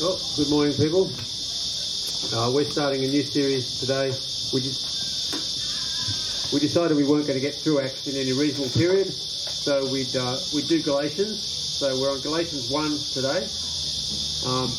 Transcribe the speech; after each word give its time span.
Well, 0.00 0.18
good 0.34 0.48
morning, 0.48 0.72
people. 0.72 1.12
Uh, 2.32 2.50
we're 2.54 2.64
starting 2.64 3.04
a 3.04 3.08
new 3.08 3.22
series 3.22 3.80
today. 3.80 4.06
We 4.50 4.62
just 4.62 6.54
we 6.54 6.58
decided 6.58 6.96
we 6.96 7.04
weren't 7.04 7.26
going 7.26 7.38
to 7.38 7.44
get 7.44 7.54
through 7.54 7.80
Acts 7.80 8.08
in 8.08 8.16
any 8.16 8.32
reasonable 8.32 8.72
period, 8.72 9.12
so 9.12 9.84
we'd 9.92 10.16
uh, 10.16 10.38
we'd 10.54 10.68
do 10.68 10.80
Galatians. 10.82 11.44
So 11.44 12.00
we're 12.00 12.10
on 12.10 12.20
Galatians 12.22 12.70
one 12.70 12.96
today. 13.12 13.44
Um, 14.48 14.72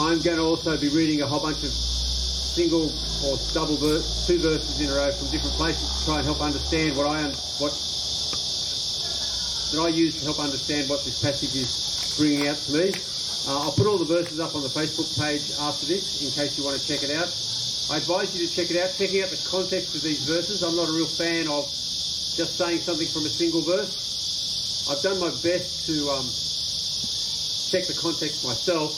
I'm 0.00 0.24
going 0.24 0.38
to 0.40 0.44
also 0.44 0.78
be 0.78 0.88
reading 0.88 1.20
a 1.20 1.26
whole 1.26 1.40
bunch 1.40 1.62
of 1.62 1.68
single 1.68 2.90
or 3.28 3.36
double 3.52 3.76
verse, 3.76 4.26
two 4.26 4.38
verses 4.38 4.80
in 4.80 4.88
a 4.88 4.94
row 4.94 5.12
from 5.12 5.28
different 5.28 5.56
places 5.56 5.84
to 5.92 6.04
try 6.06 6.16
and 6.16 6.24
help 6.24 6.40
understand 6.40 6.96
what 6.96 7.04
I 7.04 7.20
what 7.60 7.76
that 9.76 9.84
I 9.84 9.88
use 9.88 10.16
to 10.20 10.24
help 10.24 10.40
understand 10.40 10.88
what 10.88 11.04
this 11.04 11.20
passage 11.20 11.54
is 11.54 12.16
bringing 12.16 12.48
out 12.48 12.56
to 12.56 12.72
me. 12.72 13.17
Uh, 13.46 13.60
I'll 13.60 13.72
put 13.72 13.86
all 13.86 13.98
the 13.98 14.04
verses 14.04 14.40
up 14.40 14.54
on 14.54 14.62
the 14.62 14.68
Facebook 14.68 15.08
page 15.18 15.42
after 15.60 15.86
this 15.86 16.22
in 16.22 16.30
case 16.32 16.58
you 16.58 16.64
want 16.64 16.80
to 16.80 16.86
check 16.86 17.02
it 17.02 17.10
out. 17.10 17.28
I 17.90 17.96
advise 17.96 18.34
you 18.36 18.46
to 18.46 18.52
check 18.52 18.70
it 18.70 18.76
out, 18.76 18.92
checking 18.96 19.22
out 19.22 19.30
the 19.30 19.40
context 19.48 19.94
of 19.94 20.02
these 20.02 20.20
verses. 20.24 20.62
I'm 20.62 20.76
not 20.76 20.88
a 20.88 20.92
real 20.92 21.06
fan 21.06 21.48
of 21.48 21.64
just 22.36 22.56
saying 22.56 22.80
something 22.80 23.08
from 23.08 23.24
a 23.24 23.28
single 23.28 23.62
verse. 23.62 24.88
I've 24.90 25.02
done 25.02 25.18
my 25.20 25.30
best 25.42 25.86
to 25.86 26.10
um, 26.10 26.28
check 27.68 27.86
the 27.86 27.96
context 28.00 28.44
myself, 28.44 28.92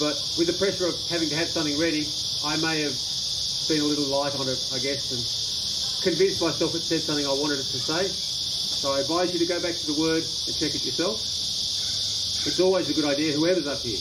but 0.00 0.16
with 0.38 0.46
the 0.46 0.52
pressure 0.54 0.86
of 0.86 0.96
having 1.08 1.28
to 1.28 1.36
have 1.36 1.48
something 1.48 1.78
ready, 1.78 2.08
I 2.44 2.56
may 2.56 2.80
have 2.82 2.96
been 3.68 3.80
a 3.80 3.84
little 3.84 4.04
light 4.04 4.34
on 4.36 4.48
it, 4.48 4.60
I 4.72 4.78
guess, 4.78 5.12
and 5.12 5.20
convinced 6.02 6.40
myself 6.40 6.74
it 6.74 6.82
said 6.82 7.00
something 7.02 7.26
I 7.26 7.32
wanted 7.32 7.60
it 7.60 7.68
to 7.70 7.80
say. 7.80 8.08
So 8.08 8.92
I 8.92 9.00
advise 9.00 9.32
you 9.32 9.38
to 9.38 9.46
go 9.46 9.60
back 9.60 9.76
to 9.76 9.86
the 9.86 9.94
Word 9.94 10.24
and 10.24 10.56
check 10.56 10.74
it 10.74 10.84
yourself. 10.84 11.41
It's 12.44 12.58
always 12.58 12.90
a 12.90 12.92
good 12.92 13.04
idea, 13.04 13.32
whoever's 13.32 13.68
up 13.68 13.82
here, 13.82 14.00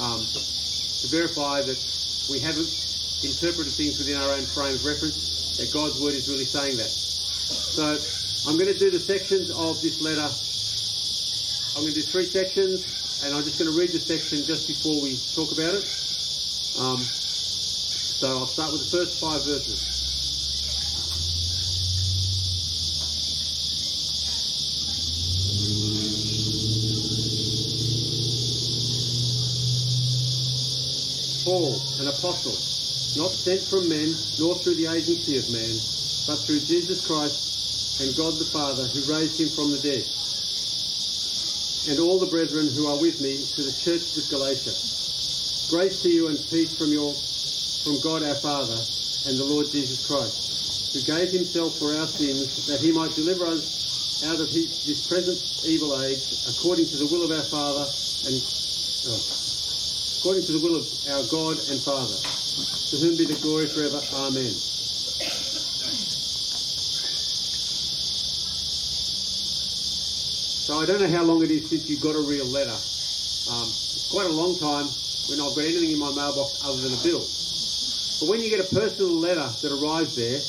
um, 0.00 0.26
to 0.26 1.06
verify 1.06 1.62
that 1.62 1.78
we 2.28 2.40
haven't 2.40 2.68
interpreted 3.22 3.72
things 3.72 3.98
within 3.98 4.16
our 4.16 4.32
own 4.32 4.42
frame 4.46 4.74
of 4.74 4.84
reference, 4.84 5.56
that 5.56 5.72
God's 5.72 5.96
Word 5.98 6.14
is 6.14 6.28
really 6.28 6.44
saying 6.44 6.76
that. 6.78 6.90
So 6.90 8.00
I'm 8.46 8.56
going 8.58 8.72
to 8.72 8.78
do 8.78 8.90
the 8.90 8.98
sections 8.98 9.50
of 9.50 9.80
this 9.80 10.00
letter. 10.00 10.28
I'm 11.76 11.82
going 11.82 11.94
to 11.94 12.00
do 12.00 12.06
three 12.06 12.26
sections, 12.26 12.84
and 13.22 13.32
I'm 13.32 13.44
just 13.44 13.58
going 13.58 13.70
to 13.70 13.76
read 13.76 13.92
the 13.92 14.00
section 14.00 14.44
just 14.44 14.66
before 14.66 15.00
we 15.00 15.16
talk 15.34 15.52
about 15.52 15.74
it. 15.74 15.84
Um, 16.78 16.98
so 18.18 18.38
I'll 18.38 18.46
start 18.46 18.72
with 18.72 18.90
the 18.90 18.96
first 18.96 19.20
five 19.20 19.44
verses. 19.44 19.97
Paul, 31.48 31.80
an 31.98 32.08
apostle, 32.08 32.52
not 33.16 33.32
sent 33.32 33.62
from 33.62 33.88
men, 33.88 34.14
nor 34.38 34.54
through 34.60 34.74
the 34.74 34.92
agency 34.92 35.38
of 35.38 35.48
man, 35.48 35.80
but 36.28 36.44
through 36.44 36.60
Jesus 36.60 37.00
Christ 37.00 38.04
and 38.04 38.14
God 38.14 38.36
the 38.36 38.44
Father, 38.44 38.84
who 38.84 39.00
raised 39.10 39.40
him 39.40 39.48
from 39.48 39.72
the 39.72 39.80
dead, 39.80 40.04
and 41.88 42.04
all 42.04 42.18
the 42.18 42.28
brethren 42.28 42.68
who 42.68 42.86
are 42.86 43.00
with 43.00 43.22
me 43.22 43.40
to 43.56 43.62
the 43.62 43.72
churches 43.72 44.20
of 44.20 44.28
Galatia. 44.28 44.76
Grace 45.72 46.02
to 46.02 46.12
you 46.12 46.28
and 46.28 46.36
peace 46.50 46.76
from 46.76 46.92
your 46.92 47.14
from 47.80 47.98
God 48.00 48.22
our 48.22 48.36
Father 48.44 48.76
and 49.24 49.40
the 49.40 49.48
Lord 49.48 49.72
Jesus 49.72 50.04
Christ, 50.04 50.92
who 50.92 51.00
gave 51.00 51.32
himself 51.32 51.78
for 51.78 51.96
our 51.96 52.08
sins 52.08 52.66
that 52.66 52.80
he 52.80 52.92
might 52.92 53.16
deliver 53.16 53.46
us 53.46 54.20
out 54.28 54.38
of 54.38 54.50
his, 54.50 54.84
this 54.84 55.00
present 55.00 55.40
evil 55.64 55.98
age, 55.98 56.28
according 56.46 56.84
to 56.92 56.98
the 56.98 57.06
will 57.06 57.24
of 57.24 57.32
our 57.32 57.48
Father 57.48 57.88
and 58.28 58.36
oh, 59.08 59.37
according 60.18 60.42
to 60.42 60.50
the 60.50 60.58
will 60.58 60.74
of 60.74 60.82
our 61.14 61.22
God 61.30 61.62
and 61.70 61.78
Father, 61.78 62.18
to 62.90 62.96
whom 62.98 63.14
be 63.16 63.24
the 63.24 63.38
glory 63.38 63.70
forever. 63.70 64.02
Amen. 64.18 64.50
So 70.66 70.74
I 70.80 70.86
don't 70.86 71.00
know 71.00 71.08
how 71.08 71.22
long 71.22 71.42
it 71.42 71.52
is 71.52 71.70
since 71.70 71.88
you 71.88 71.96
got 71.98 72.16
a 72.16 72.20
real 72.20 72.46
letter. 72.46 72.74
Um, 72.74 73.70
it's 73.70 74.10
quite 74.10 74.26
a 74.26 74.34
long 74.34 74.58
time 74.58 74.90
when 75.30 75.38
I've 75.38 75.54
got 75.54 75.64
anything 75.64 75.92
in 75.94 75.98
my 76.02 76.10
mailbox 76.10 76.58
other 76.66 76.82
than 76.82 76.92
a 76.92 77.02
bill. 77.06 77.22
But 77.22 78.26
when 78.26 78.42
you 78.42 78.50
get 78.50 78.58
a 78.58 78.68
personal 78.74 79.14
letter 79.14 79.46
that 79.62 79.70
arrives 79.70 80.18
there, 80.18 80.42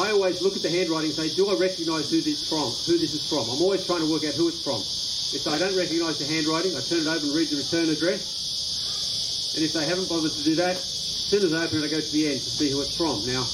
I 0.00 0.12
always 0.12 0.40
look 0.40 0.54
at 0.54 0.62
the 0.62 0.70
handwriting 0.70 1.10
and 1.10 1.18
say, 1.18 1.34
do 1.34 1.50
I 1.50 1.58
recognise 1.58 2.08
who 2.08 2.20
this 2.22 2.48
from? 2.48 2.70
Who 2.86 2.96
this 2.96 3.12
is 3.12 3.26
from? 3.26 3.50
I'm 3.50 3.60
always 3.60 3.84
trying 3.84 4.06
to 4.06 4.10
work 4.10 4.22
out 4.22 4.34
who 4.34 4.46
it's 4.46 4.62
from. 4.62 4.86
If 5.32 5.46
I 5.46 5.58
don't 5.58 5.76
recognise 5.76 6.18
the 6.18 6.26
handwriting, 6.26 6.76
I 6.76 6.80
turn 6.80 7.00
it 7.00 7.06
over 7.06 7.24
and 7.24 7.34
read 7.34 7.48
the 7.48 7.56
return 7.56 7.88
address. 7.88 9.54
And 9.54 9.64
if 9.64 9.72
they 9.72 9.86
haven't 9.86 10.08
bothered 10.08 10.32
to 10.32 10.42
do 10.42 10.54
that, 10.56 10.76
as 10.76 11.26
soon 11.30 11.44
as 11.44 11.52
I 11.52 11.64
open 11.64 11.82
it, 11.82 11.86
I 11.86 11.88
go 11.88 12.00
to 12.00 12.12
the 12.12 12.26
end 12.26 12.40
to 12.40 12.50
see 12.50 12.70
who 12.70 12.80
it's 12.82 12.96
from. 12.96 13.24
Now, 13.26 13.46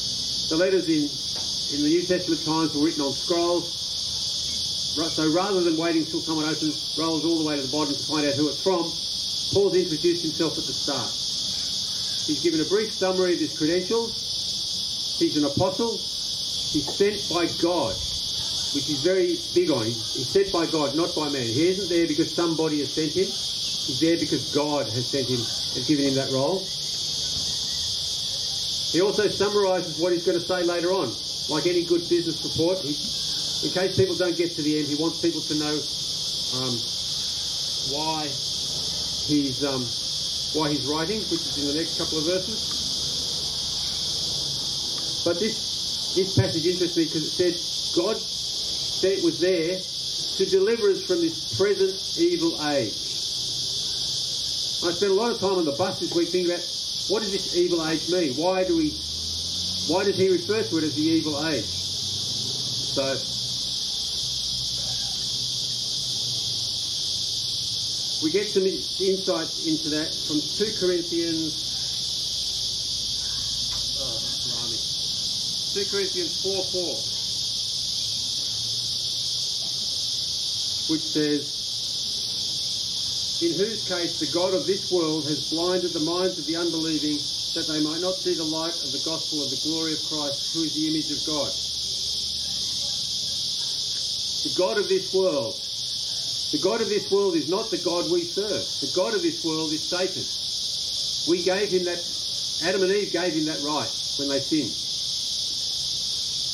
the 0.49 0.57
letters 0.57 0.89
in 0.89 1.09
in 1.75 1.83
the 1.83 1.89
New 1.89 2.03
Testament 2.03 2.45
times 2.45 2.75
were 2.75 2.85
written 2.85 3.03
on 3.03 3.13
scrolls. 3.13 3.75
So 5.13 5.29
rather 5.29 5.61
than 5.61 5.77
waiting 5.77 6.05
until 6.05 6.21
someone 6.21 6.47
opens, 6.47 6.95
rolls 6.97 7.25
all 7.25 7.39
the 7.39 7.45
way 7.45 7.57
to 7.57 7.63
the 7.63 7.69
bottom 7.69 7.95
to 7.95 8.01
find 8.01 8.27
out 8.27 8.35
who 8.35 8.49
it's 8.49 8.63
from, 8.63 8.85
Paul's 9.53 9.75
introduced 9.75 10.23
himself 10.23 10.57
at 10.57 10.65
the 10.65 10.73
start. 10.73 11.11
He's 12.27 12.43
given 12.43 12.61
a 12.61 12.65
brief 12.65 12.93
summary 12.93 13.35
of 13.35 13.41
his 13.41 13.57
credentials. 13.57 15.17
He's 15.19 15.37
an 15.37 15.45
apostle. 15.45 15.99
He's 15.99 16.89
sent 16.89 17.29
by 17.29 17.47
God, 17.61 17.97
which 18.75 18.87
he's 18.87 19.03
very 19.03 19.39
big 19.55 19.71
on. 19.71 19.87
He's, 19.87 20.29
sent 20.29 20.53
by 20.53 20.67
God, 20.67 20.95
not 20.95 21.15
by 21.15 21.29
man. 21.29 21.47
He 21.47 21.69
isn't 21.69 21.89
there 21.89 22.07
because 22.07 22.33
somebody 22.33 22.81
has 22.81 22.93
sent 22.93 23.13
him. 23.13 23.27
He's 23.27 24.01
there 24.01 24.17
because 24.19 24.53
God 24.55 24.87
has 24.89 25.07
sent 25.07 25.29
him 25.29 25.41
and 25.77 25.87
given 25.87 26.07
him 26.07 26.15
that 26.15 26.31
role. 26.31 26.67
He 28.93 29.01
also 29.03 29.29
summarises 29.29 29.99
what 29.99 30.13
he's 30.13 30.25
going 30.25 30.39
to 30.39 30.45
say 30.45 30.63
later 30.63 30.93
on. 30.93 31.13
Like 31.49 31.67
any 31.67 31.85
good 31.85 32.09
business 32.09 32.43
report, 32.43 32.79
he, 32.81 32.97
in 33.67 33.73
case 33.73 33.97
people 33.97 34.17
don't 34.17 34.37
get 34.37 34.53
to 34.53 34.63
the 34.63 34.79
end, 34.79 34.89
he 34.89 34.97
wants 34.97 35.21
people 35.21 35.41
to 35.43 35.55
know 35.55 35.75
um, 36.59 36.75
why 37.93 38.27
he's 39.27 39.63
um, 39.63 39.85
why 40.59 40.71
he's 40.71 40.87
writing, 40.87 41.21
which 41.31 41.45
is 41.45 41.59
in 41.59 41.69
the 41.69 41.75
next 41.75 41.99
couple 41.99 42.19
of 42.19 42.25
verses. 42.25 42.57
But 45.25 45.39
this 45.39 46.15
this 46.15 46.35
passage 46.39 46.67
interests 46.67 46.97
me 46.97 47.05
because 47.05 47.27
it 47.27 47.31
said 47.31 47.55
God 47.95 48.17
it 49.05 49.23
was 49.25 49.41
there 49.41 49.79
to 50.37 50.51
deliver 50.51 50.91
us 50.91 51.05
from 51.05 51.21
this 51.21 51.57
present 51.59 51.97
evil 52.19 52.53
age. 52.69 52.93
I 54.85 54.93
spent 54.93 55.13
a 55.13 55.15
lot 55.15 55.33
of 55.33 55.41
time 55.41 55.57
on 55.57 55.65
the 55.65 55.73
bus 55.73 56.01
this 56.01 56.15
week 56.15 56.29
thinking 56.29 56.53
about 56.53 56.65
what 57.09 57.23
does 57.23 57.33
this 57.33 57.57
evil 57.57 57.87
age 57.87 58.11
mean? 58.11 58.35
Why 58.35 58.65
do 58.65 58.77
we 58.77 58.91
why 59.89 60.05
does 60.05 60.19
he 60.19 60.29
refer 60.29 60.63
to 60.63 60.79
it 60.79 60.85
as 60.85 60.95
the 60.95 61.03
evil 61.03 61.47
age? 61.47 61.65
So 61.65 63.05
we 68.25 68.33
get 68.33 68.47
some 68.49 68.65
insights 68.65 69.67
into 69.67 69.89
that 69.91 70.15
from 70.15 70.41
2 70.41 70.81
Corinthians. 70.81 71.65
Oh, 74.01 74.19
blimey. 74.45 74.81
2 75.85 75.91
Corinthians 75.91 76.43
4 76.43 76.65
4. 76.65 77.16
Which 80.89 81.03
says, 81.03 81.43
In 83.43 83.53
whose 83.53 83.83
case 83.89 84.19
the 84.19 84.27
God 84.27 84.55
of 84.55 84.67
this 84.67 84.91
world 84.91 85.25
has 85.27 85.51
blinded 85.51 85.93
the 85.93 86.01
minds 86.01 86.39
of 86.39 86.47
the 86.47 86.57
unbelieving 86.57 87.19
that 87.55 87.67
they 87.67 87.81
might 87.81 88.01
not 88.01 88.17
see 88.17 88.35
the 88.35 88.45
light 88.45 88.75
of 88.83 88.93
the 88.93 88.99
gospel 88.99 89.43
of 89.43 89.51
the 89.51 89.57
glory 89.57 89.95
of 89.95 90.05
Christ, 90.05 90.53
who 90.55 90.63
is 90.63 90.73
the 90.75 90.87
image 90.87 91.11
of 91.11 91.25
God. 91.27 91.53
The 94.45 94.55
God 94.57 94.79
of 94.79 94.89
this 94.89 95.13
world 95.13 95.61
the 96.53 96.59
God 96.59 96.81
of 96.81 96.89
this 96.89 97.11
world 97.11 97.35
is 97.35 97.49
not 97.49 97.71
the 97.71 97.77
God 97.77 98.09
we 98.09 98.25
serve. 98.25 98.65
The 98.81 98.87
God 98.87 99.15
of 99.15 99.23
this 99.23 99.45
world 99.45 99.73
is 99.73 99.83
Satan. 99.83 100.25
We 101.29 101.43
gave 101.43 101.71
him 101.71 101.85
that, 101.85 102.05
Adam 102.63 102.83
and 102.83 102.93
Eve 102.93 103.11
gave 103.13 103.35
him 103.35 103.47
that 103.47 103.61
right 103.63 103.91
when 104.17 104.29
they 104.29 104.41
sinned. 104.41 104.73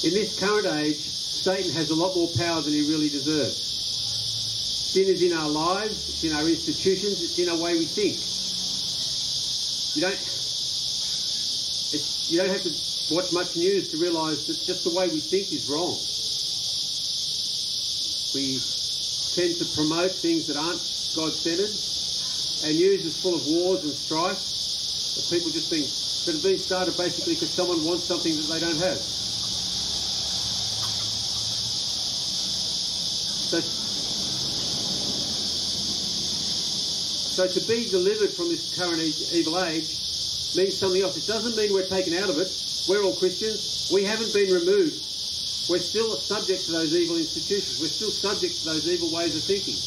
In 0.02 0.14
this 0.14 0.34
current 0.34 0.66
age, 0.66 1.04
Satan 1.04 1.70
has 1.72 1.90
a 1.90 1.94
lot 1.94 2.16
more 2.16 2.28
power 2.28 2.62
than 2.62 2.72
he 2.72 2.80
really 2.80 3.10
deserves. 3.10 3.71
Sin 4.92 5.08
is 5.08 5.22
in 5.22 5.32
our 5.32 5.48
lives, 5.48 6.06
it's 6.10 6.22
in 6.22 6.34
our 6.34 6.46
institutions, 6.46 7.22
it's 7.22 7.38
in 7.38 7.48
our 7.48 7.56
way 7.56 7.78
we 7.78 7.86
think. 7.86 8.20
You 9.96 10.04
don't, 10.04 10.20
you 12.28 12.36
don't 12.36 12.52
have 12.52 12.62
to 12.64 13.14
watch 13.14 13.32
much 13.32 13.56
news 13.56 13.90
to 13.92 13.96
realise 13.96 14.44
that 14.48 14.62
just 14.62 14.84
the 14.84 14.90
way 14.90 15.08
we 15.08 15.20
think 15.20 15.50
is 15.50 15.64
wrong. 15.64 15.96
We 18.36 18.60
tend 19.32 19.56
to 19.64 19.64
promote 19.72 20.12
things 20.12 20.46
that 20.48 20.58
aren't 20.58 20.84
God-centered, 21.16 21.72
and 22.68 22.76
news 22.76 23.06
is 23.06 23.16
full 23.16 23.34
of 23.34 23.46
wars 23.48 23.84
and 23.84 23.94
strife 23.96 24.44
that 25.16 25.24
people 25.34 25.50
just 25.50 25.72
think 25.72 25.88
that 26.26 26.34
have 26.36 26.42
been 26.44 26.58
started 26.58 26.98
basically 26.98 27.32
because 27.32 27.48
someone 27.48 27.82
wants 27.82 28.04
something 28.04 28.36
that 28.36 28.44
they 28.44 28.60
don't 28.60 28.76
have. 28.76 29.21
So 37.32 37.48
to 37.48 37.60
be 37.64 37.88
delivered 37.88 38.28
from 38.28 38.52
this 38.52 38.76
current 38.76 39.00
evil 39.32 39.56
age 39.64 39.88
means 40.52 40.76
something 40.76 41.00
else. 41.00 41.16
It 41.16 41.24
doesn't 41.24 41.56
mean 41.56 41.72
we're 41.72 41.88
taken 41.88 42.12
out 42.12 42.28
of 42.28 42.36
it. 42.36 42.52
We're 42.84 43.00
all 43.00 43.16
Christians. 43.16 43.88
We 43.88 44.04
haven't 44.04 44.36
been 44.36 44.52
removed. 44.52 45.00
We're 45.64 45.80
still 45.80 46.12
subject 46.20 46.68
to 46.68 46.72
those 46.72 46.92
evil 46.92 47.16
institutions. 47.16 47.80
We're 47.80 47.88
still 47.88 48.12
subject 48.12 48.60
to 48.60 48.64
those 48.76 48.84
evil 48.84 49.08
ways 49.08 49.32
of 49.32 49.40
thinking. 49.48 49.80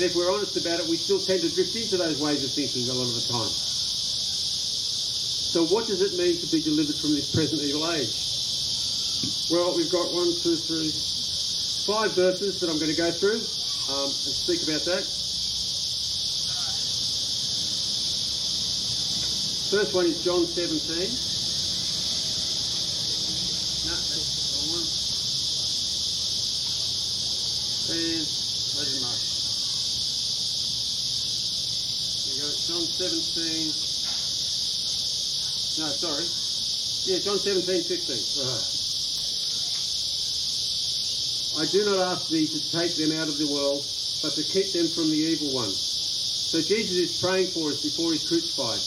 And 0.00 0.04
if 0.08 0.16
we're 0.16 0.32
honest 0.32 0.56
about 0.56 0.80
it, 0.80 0.88
we 0.88 0.96
still 0.96 1.20
tend 1.20 1.44
to 1.44 1.52
drift 1.52 1.76
into 1.76 2.00
those 2.00 2.16
ways 2.24 2.40
of 2.40 2.48
thinking 2.48 2.88
a 2.88 2.96
lot 2.96 3.04
of 3.04 3.20
the 3.20 3.28
time. 3.28 3.52
So 5.52 5.68
what 5.68 5.84
does 5.86 6.00
it 6.00 6.16
mean 6.16 6.40
to 6.40 6.48
be 6.48 6.64
delivered 6.64 6.96
from 6.96 7.12
this 7.12 7.28
present 7.28 7.60
evil 7.60 7.84
age? 7.92 8.16
Well, 9.52 9.76
we've 9.76 9.92
got 9.92 10.08
one, 10.08 10.32
two, 10.40 10.56
three, 10.56 10.88
five 11.84 12.16
verses 12.16 12.60
that 12.60 12.72
I'm 12.72 12.80
going 12.80 12.92
to 12.92 12.96
go 12.96 13.12
through 13.12 13.44
um, 13.92 14.08
and 14.08 14.32
speak 14.32 14.64
about 14.64 14.88
that. 14.88 15.15
First 19.70 19.94
one 19.94 20.06
is 20.06 20.22
John 20.22 20.46
17. 20.46 20.78
No, 23.84 23.94
that's 23.98 24.30
the 24.46 24.58
wrong 24.62 24.78
one. 24.78 24.86
There's, 27.90 28.30
where's 28.78 28.94
the 28.94 29.00
mark? 29.02 29.18
There 32.26 32.34
you 32.34 32.42
go, 32.42 32.50
John 32.62 32.86
17. 32.86 33.74
No, 35.78 35.90
sorry. 35.92 36.26
Yeah, 37.06 37.18
John 37.18 37.38
17, 37.38 37.82
15. 37.82 38.46
Right. 38.46 38.76
I 41.58 41.66
do 41.72 41.84
not 41.84 41.98
ask 42.12 42.28
thee 42.28 42.46
to 42.46 42.70
take 42.70 42.94
them 42.96 43.12
out 43.18 43.28
of 43.28 43.38
the 43.38 43.46
world, 43.46 43.84
but 44.22 44.32
to 44.34 44.42
keep 44.42 44.72
them 44.72 44.88
from 44.88 45.10
the 45.10 45.16
evil 45.16 45.52
one. 45.52 45.70
So 45.70 46.60
Jesus 46.62 46.96
is 46.96 47.20
praying 47.20 47.48
for 47.50 47.70
us 47.70 47.82
before 47.82 48.12
he's 48.12 48.26
crucified, 48.28 48.78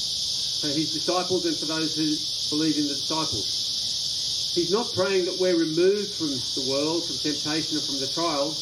for 0.60 0.68
his 0.68 0.92
disciples 0.94 1.46
and 1.46 1.56
for 1.58 1.66
those 1.66 1.96
who 1.96 2.16
believe 2.50 2.78
in 2.78 2.88
the 2.88 2.96
disciples. 2.96 4.52
He's 4.56 4.72
not 4.72 4.94
praying 4.94 5.26
that 5.26 5.38
we're 5.40 5.56
removed 5.56 6.12
from 6.14 6.42
the 6.56 6.70
world, 6.70 7.06
from 7.06 7.18
temptation 7.20 7.78
and 7.78 7.86
from 7.86 8.00
the 8.00 8.08
trials, 8.08 8.58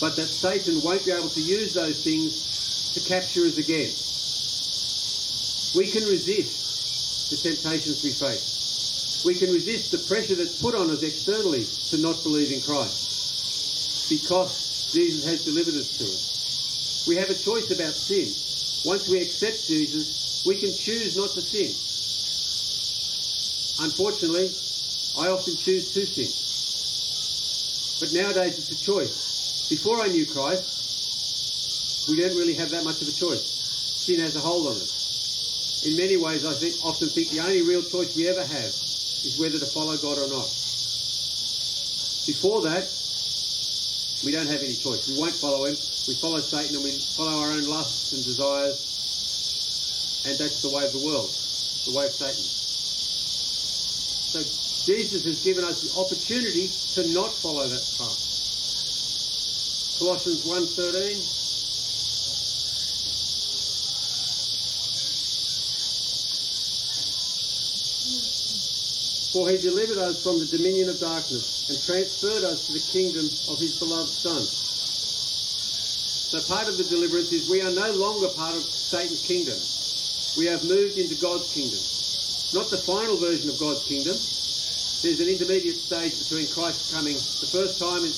but 0.00 0.16
that 0.16 0.28
Satan 0.28 0.82
won't 0.82 1.04
be 1.04 1.12
able 1.12 1.30
to 1.30 1.40
use 1.40 1.72
those 1.72 2.02
things 2.02 2.92
to 2.94 3.00
capture 3.00 3.46
us 3.46 3.58
again. 3.58 3.92
We 5.74 5.90
can 5.90 6.04
resist 6.08 7.30
the 7.30 7.36
temptations 7.36 8.02
we 8.02 8.10
face 8.10 8.52
we 9.24 9.34
can 9.34 9.52
resist 9.52 9.92
the 9.92 9.98
pressure 9.98 10.34
that's 10.34 10.60
put 10.60 10.74
on 10.74 10.90
us 10.90 11.02
externally 11.02 11.64
to 11.90 11.98
not 11.98 12.22
believe 12.24 12.50
in 12.50 12.60
Christ 12.60 14.10
because 14.10 14.90
Jesus 14.92 15.24
has 15.24 15.44
delivered 15.44 15.74
us 15.74 15.96
to 15.98 16.04
us. 16.04 17.06
We 17.06 17.16
have 17.16 17.30
a 17.30 17.34
choice 17.34 17.70
about 17.70 17.94
sin. 17.94 18.34
Once 18.84 19.08
we 19.08 19.20
accept 19.20 19.66
Jesus, 19.66 20.42
we 20.44 20.56
can 20.56 20.74
choose 20.74 21.16
not 21.16 21.30
to 21.30 21.40
sin. 21.40 21.70
Unfortunately, 23.84 24.50
I 25.18 25.28
often 25.28 25.56
choose 25.56 25.92
to 25.94 26.04
sin. 26.06 26.30
But 28.00 28.12
nowadays 28.12 28.58
it's 28.58 28.72
a 28.72 28.84
choice. 28.84 29.68
Before 29.70 30.00
I 30.02 30.08
knew 30.08 30.26
Christ, 30.26 32.08
we 32.08 32.16
don't 32.16 32.36
really 32.36 32.54
have 32.54 32.70
that 32.70 32.84
much 32.84 33.00
of 33.02 33.08
a 33.08 33.12
choice. 33.12 33.46
Sin 34.02 34.18
has 34.18 34.34
a 34.34 34.40
hold 34.40 34.66
on 34.66 34.72
us. 34.72 35.86
In 35.86 35.96
many 35.96 36.16
ways, 36.16 36.44
I 36.44 36.54
think, 36.54 36.74
often 36.84 37.08
think 37.08 37.30
the 37.30 37.40
only 37.40 37.62
real 37.62 37.82
choice 37.82 38.16
we 38.16 38.26
ever 38.28 38.44
have 38.44 38.74
is 39.22 39.38
whether 39.38 39.58
to 39.58 39.66
follow 39.66 39.96
God 39.96 40.18
or 40.18 40.26
not. 40.26 40.50
Before 42.26 42.62
that, 42.62 42.90
we 44.24 44.30
don't 44.30 44.46
have 44.46 44.62
any 44.62 44.74
choice. 44.74 45.08
We 45.08 45.18
won't 45.18 45.34
follow 45.34 45.64
him. 45.64 45.74
We 46.06 46.14
follow 46.14 46.38
Satan 46.38 46.76
and 46.76 46.84
we 46.84 46.92
follow 46.92 47.40
our 47.42 47.50
own 47.52 47.66
lusts 47.66 48.12
and 48.12 48.22
desires. 48.22 48.78
And 50.24 50.38
that's 50.38 50.62
the 50.62 50.70
way 50.70 50.84
of 50.86 50.92
the 50.92 51.04
world, 51.04 51.30
the 51.84 51.90
way 51.90 52.06
of 52.06 52.12
Satan. 52.12 52.44
So 54.30 54.38
Jesus 54.86 55.24
has 55.24 55.42
given 55.42 55.64
us 55.64 55.82
the 55.82 55.98
opportunity 55.98 56.70
to 56.94 57.12
not 57.12 57.34
follow 57.34 57.66
that 57.66 57.82
path. 57.98 58.30
Colossians 59.98 60.44
1.13 60.46 61.42
For 69.32 69.48
he 69.48 69.56
delivered 69.56 69.98
us 69.98 70.22
from 70.22 70.38
the 70.38 70.46
dominion 70.46 70.90
of 70.90 71.00
darkness 71.00 71.51
and 71.68 71.80
transferred 71.82 72.44
us 72.44 72.66
to 72.66 72.72
the 72.72 72.80
kingdom 72.80 73.30
of 73.48 73.58
his 73.58 73.72
beloved 73.72 74.12
Son. 74.12 74.46
So 76.32 76.40
part 76.40 76.68
of 76.68 76.78
the 76.78 76.84
deliverance 76.84 77.32
is 77.32 77.48
we 77.48 77.60
are 77.60 77.70
no 77.70 77.92
longer 77.92 78.28
part 78.28 78.56
of 78.56 78.64
Satan's 78.64 79.20
kingdom. 79.20 79.60
We 80.36 80.46
have 80.46 80.64
moved 80.64 80.98
into 80.98 81.14
God's 81.14 81.52
kingdom. 81.52 81.80
Not 82.52 82.70
the 82.70 82.78
final 82.78 83.16
version 83.16 83.48
of 83.50 83.58
God's 83.58 83.84
kingdom. 83.84 84.18
There's 85.02 85.20
an 85.20 85.28
intermediate 85.28 85.78
stage 85.78 86.18
between 86.18 86.46
Christ 86.48 86.90
coming 86.90 87.14
the 87.14 87.46
first 87.46 87.78
time 87.78 88.04
and, 88.04 88.14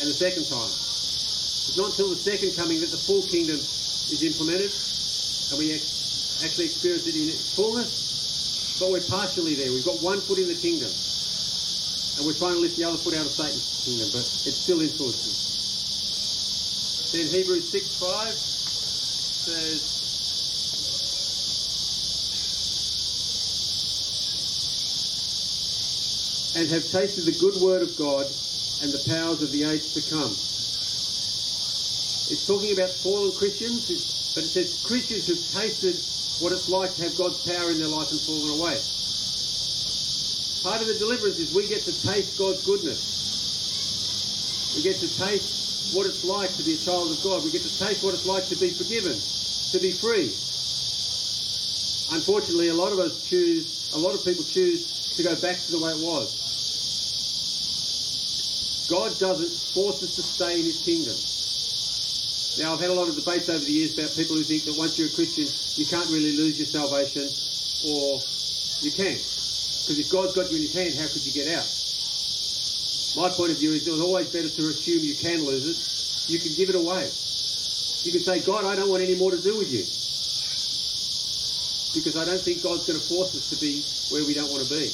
and 0.00 0.08
the 0.08 0.14
second 0.14 0.46
time. 0.46 0.70
It's 1.68 1.76
not 1.76 1.90
until 1.90 2.10
the 2.10 2.16
second 2.16 2.54
coming 2.54 2.80
that 2.80 2.90
the 2.90 2.98
full 2.98 3.22
kingdom 3.22 3.58
is 4.10 4.22
implemented 4.22 4.70
and 5.50 5.58
we 5.58 5.80
actually 6.42 6.66
experience 6.66 7.06
it 7.06 7.14
in 7.14 7.28
its 7.28 7.50
fullness 7.50 8.12
but 8.82 8.90
we're 8.90 9.00
partially 9.00 9.54
there. 9.54 9.70
We've 9.70 9.84
got 9.84 10.00
one 10.02 10.20
foot 10.20 10.40
in 10.40 10.48
the 10.48 10.56
kingdom. 10.56 10.90
And 12.16 12.26
we're 12.26 12.34
trying 12.34 12.54
to 12.54 12.60
lift 12.60 12.76
the 12.76 12.84
other 12.84 12.98
foot 12.98 13.14
out 13.14 13.26
of 13.26 13.32
Satan's 13.32 13.84
kingdom, 13.84 14.10
but 14.12 14.20
it 14.46 14.52
still 14.52 14.80
influences. 14.80 15.52
Then 17.12 17.28
Hebrews 17.28 17.68
6 17.70 17.94
5 17.96 18.32
says, 18.32 19.92
and 26.56 26.68
have 26.68 26.84
tasted 26.90 27.24
the 27.24 27.32
good 27.40 27.56
word 27.60 27.82
of 27.82 27.96
God 27.96 28.26
and 28.82 28.92
the 28.92 29.02
powers 29.08 29.42
of 29.42 29.52
the 29.52 29.64
age 29.64 29.92
to 29.94 30.02
come. 30.02 30.32
It's 32.28 32.46
talking 32.46 32.72
about 32.72 32.90
fallen 32.90 33.32
Christians, 33.32 33.88
but 34.34 34.44
it 34.44 34.48
says 34.48 34.80
Christians 34.84 35.26
who've 35.26 35.52
tasted 35.52 35.96
what 36.40 36.52
it's 36.52 36.68
like 36.68 36.94
to 36.96 37.02
have 37.02 37.16
God's 37.16 37.40
power 37.44 37.70
in 37.70 37.78
their 37.78 37.88
life 37.88 38.10
and 38.10 38.20
fallen 38.20 38.58
away. 38.60 38.80
Part 40.62 40.80
of 40.80 40.86
the 40.86 40.94
deliverance 40.94 41.38
is 41.40 41.52
we 41.52 41.66
get 41.66 41.84
to 41.86 41.92
taste 42.06 42.38
God's 42.38 42.62
goodness. 42.64 43.02
We 44.76 44.82
get 44.82 45.00
to 45.00 45.08
taste 45.18 45.92
what 45.92 46.06
it's 46.06 46.22
like 46.24 46.56
to 46.56 46.62
be 46.62 46.74
a 46.74 46.78
child 46.78 47.10
of 47.10 47.20
God. 47.22 47.42
We 47.42 47.50
get 47.50 47.62
to 47.62 47.78
taste 47.78 48.04
what 48.04 48.14
it's 48.14 48.26
like 48.26 48.46
to 48.46 48.56
be 48.56 48.70
forgiven, 48.70 49.20
to 49.72 49.78
be 49.80 49.90
free. 49.90 50.30
Unfortunately, 52.14 52.68
a 52.68 52.74
lot 52.74 52.92
of 52.92 53.00
us 53.00 53.28
choose, 53.28 53.90
a 53.92 53.98
lot 53.98 54.14
of 54.14 54.24
people 54.24 54.44
choose 54.44 54.86
to 55.16 55.22
go 55.24 55.34
back 55.34 55.64
to 55.66 55.72
the 55.72 55.78
way 55.78 55.90
it 55.90 55.98
was. 55.98 56.38
God 58.88 59.18
doesn't 59.18 59.50
force 59.50 60.02
us 60.02 60.14
to 60.14 60.22
stay 60.22 60.60
in 60.60 60.66
his 60.66 60.78
kingdom. 60.78 61.16
Now, 62.58 62.74
I've 62.74 62.80
had 62.80 62.90
a 62.90 62.94
lot 62.94 63.08
of 63.08 63.16
debates 63.16 63.48
over 63.48 63.64
the 63.64 63.72
years 63.72 63.98
about 63.98 64.14
people 64.14 64.36
who 64.36 64.44
think 64.44 64.64
that 64.66 64.74
once 64.74 64.98
you're 64.98 65.08
a 65.08 65.10
Christian, 65.10 65.48
you 65.76 65.86
can't 65.86 66.08
really 66.10 66.36
lose 66.36 66.58
your 66.58 66.66
salvation, 66.66 67.30
or 67.84 68.22
you 68.80 68.92
can. 68.92 69.18
Because 69.82 69.98
if 69.98 70.10
God's 70.10 70.32
got 70.32 70.50
you 70.50 70.56
in 70.56 70.62
his 70.62 70.74
hand, 70.74 70.94
how 70.94 71.10
could 71.10 71.26
you 71.26 71.34
get 71.34 71.50
out? 71.58 71.66
My 73.18 73.28
point 73.28 73.50
of 73.50 73.58
view 73.58 73.74
is 73.74 73.86
it 73.86 73.90
was 73.90 74.00
always 74.00 74.30
better 74.30 74.48
to 74.48 74.62
assume 74.70 75.02
you 75.02 75.18
can 75.18 75.44
lose 75.44 75.66
it. 75.66 75.76
You 76.30 76.38
can 76.38 76.54
give 76.54 76.70
it 76.70 76.78
away. 76.78 77.10
You 78.06 78.14
can 78.14 78.22
say, 78.22 78.40
God, 78.40 78.64
I 78.64 78.76
don't 78.78 78.88
want 78.88 79.02
any 79.02 79.16
more 79.16 79.30
to 79.34 79.42
do 79.42 79.58
with 79.58 79.74
you. 79.74 79.82
Because 81.98 82.16
I 82.16 82.24
don't 82.24 82.40
think 82.40 82.62
God's 82.62 82.86
going 82.86 82.98
to 82.98 83.04
force 83.04 83.34
us 83.34 83.50
to 83.50 83.58
be 83.58 83.82
where 84.14 84.24
we 84.24 84.32
don't 84.32 84.50
want 84.54 84.62
to 84.62 84.70
be. 84.70 84.86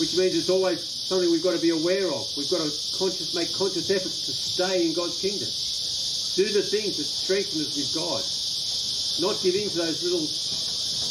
Which 0.00 0.16
means 0.16 0.34
it's 0.34 0.48
always 0.48 0.80
something 0.80 1.30
we've 1.30 1.44
got 1.44 1.54
to 1.54 1.62
be 1.62 1.70
aware 1.70 2.08
of. 2.08 2.24
We've 2.40 2.50
got 2.50 2.64
to 2.64 2.72
conscious, 2.96 3.36
make 3.36 3.52
conscious 3.52 3.92
efforts 3.92 4.26
to 4.26 4.32
stay 4.32 4.88
in 4.88 4.96
God's 4.96 5.20
kingdom. 5.20 5.52
Do 6.34 6.48
the 6.50 6.64
things 6.64 6.96
that 6.96 7.04
strengthen 7.04 7.60
us 7.60 7.76
with 7.76 7.92
God. 7.92 8.24
Not 9.20 9.38
give 9.44 9.54
in 9.54 9.68
to 9.70 9.76
those 9.76 10.02
little 10.02 10.24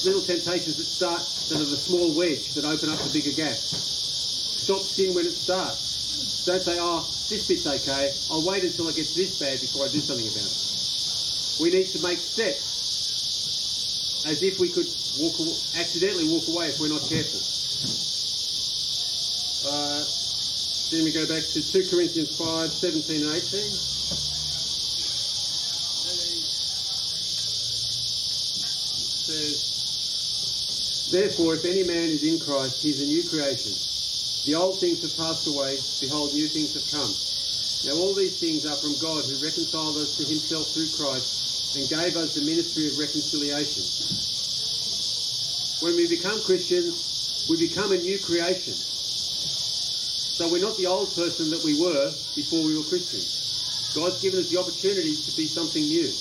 little 0.03 0.23
temptations 0.23 0.75
that 0.77 0.87
start 0.87 1.21
that 1.49 1.59
are 1.59 1.65
the 1.65 1.77
small 1.77 2.13
wedge 2.13 2.53
that 2.53 2.63
open 2.65 2.89
up 2.89 2.99
the 2.99 3.09
bigger 3.09 3.31
gap. 3.35 3.57
Stop 3.57 4.81
sin 4.81 5.13
when 5.13 5.25
it 5.25 5.33
starts. 5.33 6.45
Don't 6.45 6.61
say, 6.61 6.77
oh, 6.79 7.01
this 7.29 7.47
bit's 7.47 7.65
okay. 7.65 8.13
I'll 8.31 8.45
wait 8.45 8.63
until 8.63 8.87
it 8.89 8.95
gets 8.95 9.13
this 9.13 9.39
bad 9.39 9.59
before 9.59 9.85
I 9.85 9.89
do 9.89 9.99
something 9.99 10.25
about 10.25 10.45
it. 10.45 10.65
We 11.59 11.71
need 11.73 11.89
to 11.91 11.99
make 12.01 12.19
steps 12.19 14.23
as 14.25 14.43
if 14.43 14.59
we 14.59 14.69
could 14.69 14.87
walk 15.17 15.39
accidentally 15.75 16.27
walk 16.29 16.47
away 16.47 16.69
if 16.69 16.79
we're 16.79 16.89
not 16.89 17.01
careful. 17.09 17.41
Uh, 19.69 20.05
then 20.91 21.03
we 21.03 21.11
go 21.11 21.27
back 21.27 21.43
to 21.49 21.61
2 21.61 21.89
Corinthians 21.89 22.37
5, 22.37 22.71
17 22.71 23.25
and 23.25 23.35
18. 23.35 23.89
says, 29.29 29.68
Therefore, 31.09 31.55
if 31.55 31.65
any 31.65 31.81
man 31.81 32.09
is 32.09 32.23
in 32.23 32.39
Christ, 32.39 32.83
he 32.83 32.91
is 32.91 33.01
a 33.01 33.05
new 33.05 33.23
creation. 33.23 33.75
The 34.45 34.53
old 34.55 34.79
things 34.79 35.01
have 35.01 35.15
passed 35.17 35.47
away, 35.47 35.81
behold, 35.99 36.33
new 36.33 36.47
things 36.47 36.73
have 36.75 36.89
come. 36.91 37.15
Now 37.83 37.93
all 37.93 38.13
these 38.13 38.37
things 38.37 38.65
are 38.65 38.77
from 38.77 38.95
God 38.97 39.25
who 39.25 39.35
reconciled 39.37 39.97
us 39.97 40.15
to 40.17 40.25
himself 40.25 40.71
through 40.71 40.89
Christ 40.89 41.33
and 41.75 41.89
gave 41.89 42.15
us 42.15 42.33
the 42.33 42.41
ministry 42.41 42.87
of 42.87 42.97
reconciliation. 42.97 43.85
When 45.79 45.95
we 45.95 46.07
become 46.07 46.41
Christians, 46.41 47.05
we 47.47 47.57
become 47.57 47.91
a 47.91 47.97
new 47.97 48.19
creation. 48.19 48.75
So 50.33 50.47
we're 50.47 50.61
not 50.61 50.77
the 50.77 50.87
old 50.87 51.15
person 51.15 51.49
that 51.49 51.63
we 51.63 51.73
were 51.73 52.13
before 52.35 52.61
we 52.61 52.77
were 52.77 52.83
Christians. 52.83 53.41
God's 53.95 54.19
given 54.19 54.39
us 54.39 54.47
the 54.47 54.57
opportunity 54.57 55.15
to 55.15 55.31
be 55.31 55.47
something 55.47 55.87
new. 55.87 56.13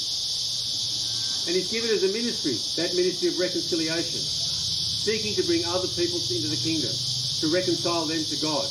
And 1.46 1.56
he's 1.56 1.68
given 1.68 1.90
us 1.90 2.02
a 2.02 2.08
ministry, 2.08 2.58
that 2.76 2.94
ministry 2.94 3.28
of 3.28 3.38
reconciliation, 3.38 4.24
seeking 4.98 5.34
to 5.36 5.42
bring 5.46 5.64
other 5.64 5.86
people 5.94 6.18
into 6.18 6.50
the 6.50 6.58
kingdom, 6.58 6.90
to 7.38 7.46
reconcile 7.46 8.04
them 8.04 8.24
to 8.26 8.36
God. 8.42 8.66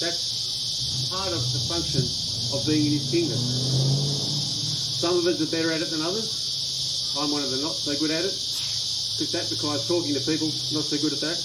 That's 0.00 1.06
part 1.12 1.32
of 1.32 1.44
the 1.52 1.60
function 1.68 2.08
of 2.56 2.64
being 2.66 2.86
in 2.86 2.92
his 2.98 3.10
kingdom. 3.10 3.36
Some 3.38 5.18
of 5.18 5.26
us 5.26 5.40
are 5.40 5.46
better 5.52 5.70
at 5.70 5.82
it 5.82 5.90
than 5.90 6.00
others. 6.00 7.12
I'm 7.16 7.30
one 7.30 7.44
of 7.44 7.50
the 7.50 7.58
not 7.58 7.76
so 7.76 7.94
good 8.00 8.10
at 8.10 8.24
it. 8.24 8.32
Because 8.32 9.32
that 9.32 9.50
requires 9.50 9.86
talking 9.86 10.14
to 10.14 10.20
people, 10.20 10.48
not 10.72 10.88
so 10.88 10.96
good 10.96 11.12
at 11.12 11.20
that. 11.20 11.38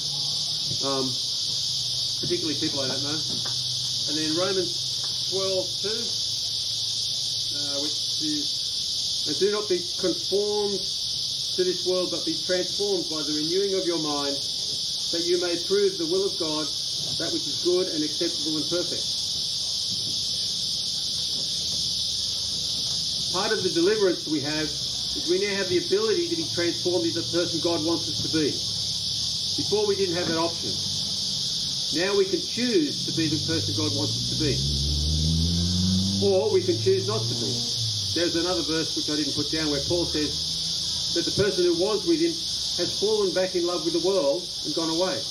Um, 0.86 1.12
particularly 2.24 2.56
people 2.56 2.80
I 2.80 2.88
don't 2.88 3.04
know. 3.04 3.20
And 4.08 4.16
then 4.16 4.32
Romans 4.40 4.80
12, 5.30 5.68
2, 5.84 5.90
uh, 7.60 7.82
which 7.84 8.24
is, 8.24 9.28
and 9.28 9.36
do 9.40 9.52
not 9.52 9.68
be 9.68 9.84
conformed 10.00 10.82
to 11.56 11.64
this 11.64 11.86
world, 11.86 12.10
but 12.10 12.26
be 12.26 12.34
transformed 12.34 13.06
by 13.10 13.22
the 13.22 13.34
renewing 13.34 13.76
of 13.76 13.86
your 13.86 14.00
mind, 14.00 14.36
that 15.14 15.22
you 15.26 15.38
may 15.38 15.56
prove 15.70 15.98
the 15.98 16.06
will 16.06 16.26
of 16.26 16.34
God, 16.40 16.66
that 17.22 17.30
which 17.30 17.46
is 17.46 17.62
good 17.62 17.88
and 17.94 18.04
acceptable 18.04 18.58
and 18.58 18.66
perfect. 18.70 19.06
Part 23.34 23.54
of 23.54 23.62
the 23.62 23.70
deliverance 23.70 24.28
we 24.28 24.42
have 24.42 24.66
is 24.66 25.30
we 25.30 25.38
now 25.38 25.54
have 25.56 25.70
the 25.70 25.78
ability 25.78 26.30
to 26.30 26.36
be 26.36 26.46
transformed 26.54 27.06
into 27.06 27.22
the 27.22 27.30
person 27.30 27.60
God 27.62 27.86
wants 27.86 28.10
us 28.10 28.22
to 28.26 28.30
be. 28.34 28.50
Before 29.62 29.86
we 29.86 29.96
didn't 29.96 30.16
have 30.16 30.28
that 30.30 30.42
option. 30.42 30.74
Now 31.94 32.18
we 32.18 32.26
can 32.26 32.42
choose 32.42 33.06
to 33.06 33.12
be 33.14 33.30
the 33.30 33.38
person 33.46 33.78
God 33.78 33.94
wants 33.94 34.18
us 34.18 34.34
to 34.34 34.38
be. 34.42 34.58
Or 36.26 36.50
we 36.50 36.64
can 36.64 36.82
choose 36.82 37.06
not 37.06 37.22
to 37.22 37.36
be. 37.38 37.54
There's 38.18 38.36
another 38.36 38.64
verse 38.64 38.96
which 38.96 39.10
I 39.10 39.16
didn't 39.16 39.34
put 39.34 39.52
down 39.52 39.70
where 39.70 39.82
Paul 39.82 40.06
says 40.06 40.53
that 41.14 41.26
the 41.26 41.32
person 41.32 41.66
who 41.66 41.74
was 41.74 42.06
with 42.06 42.20
him 42.20 42.34
has 42.78 42.92
fallen 42.92 43.32
back 43.32 43.56
in 43.56 43.66
love 43.66 43.84
with 43.86 43.94
the 43.94 44.00
world 44.00 44.48
and 44.66 44.74
gone 44.74 44.90
away. 44.90 45.22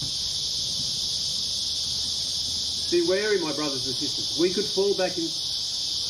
Be 2.91 3.03
wary, 3.03 3.39
my 3.39 3.53
brothers 3.53 3.87
and 3.87 3.95
sisters. 3.97 4.37
We 4.39 4.51
could 4.51 4.67
fall 4.67 4.95
back 4.95 5.17
in 5.17 5.31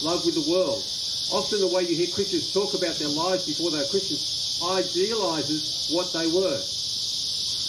love 0.03 0.25
with 0.25 0.35
the 0.35 0.41
world. 0.41 0.85
Often 1.31 1.61
the 1.61 1.69
way 1.69 1.83
you 1.83 1.97
hear 1.97 2.09
Christians 2.09 2.53
talk 2.53 2.75
about 2.75 2.99
their 2.99 3.09
lives 3.09 3.45
before 3.45 3.71
they 3.71 3.79
were 3.79 3.85
Christians 3.85 4.59
idealises 4.61 5.63
what 5.89 6.13
they 6.13 6.27
were 6.27 6.63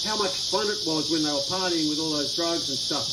how 0.04 0.18
much 0.18 0.36
fun 0.36 0.70
it 0.70 0.86
was 0.86 1.10
when 1.10 1.24
they 1.24 1.32
were 1.32 1.42
partying 1.42 1.88
with 1.88 2.00
all 2.00 2.12
those 2.12 2.34
drugs 2.34 2.70
and 2.70 2.78
stuff. 2.78 3.08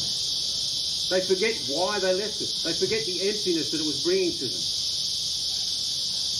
They 1.08 1.20
forget 1.20 1.56
why 1.68 1.98
they 1.98 2.14
left 2.14 2.40
it. 2.40 2.52
They 2.62 2.72
forget 2.72 3.06
the 3.06 3.28
emptiness 3.28 3.70
that 3.70 3.80
it 3.80 3.86
was 3.86 3.96
bringing 3.96 4.36
to 4.38 4.46
them. 4.46 4.79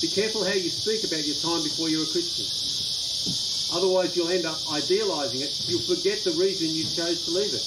Be 0.01 0.09
careful 0.09 0.45
how 0.45 0.55
you 0.55 0.71
speak 0.71 1.05
about 1.05 1.27
your 1.27 1.37
time 1.37 1.63
before 1.63 1.91
you're 1.91 2.05
a 2.05 2.07
Christian. 2.07 2.49
Otherwise, 3.77 4.17
you'll 4.17 4.31
end 4.31 4.47
up 4.47 4.59
idealising 4.73 5.43
it. 5.43 5.61
You'll 5.69 5.81
forget 5.81 6.25
the 6.25 6.33
reason 6.33 6.75
you 6.75 6.85
chose 6.85 7.23
to 7.27 7.31
leave 7.31 7.53
it. 7.53 7.63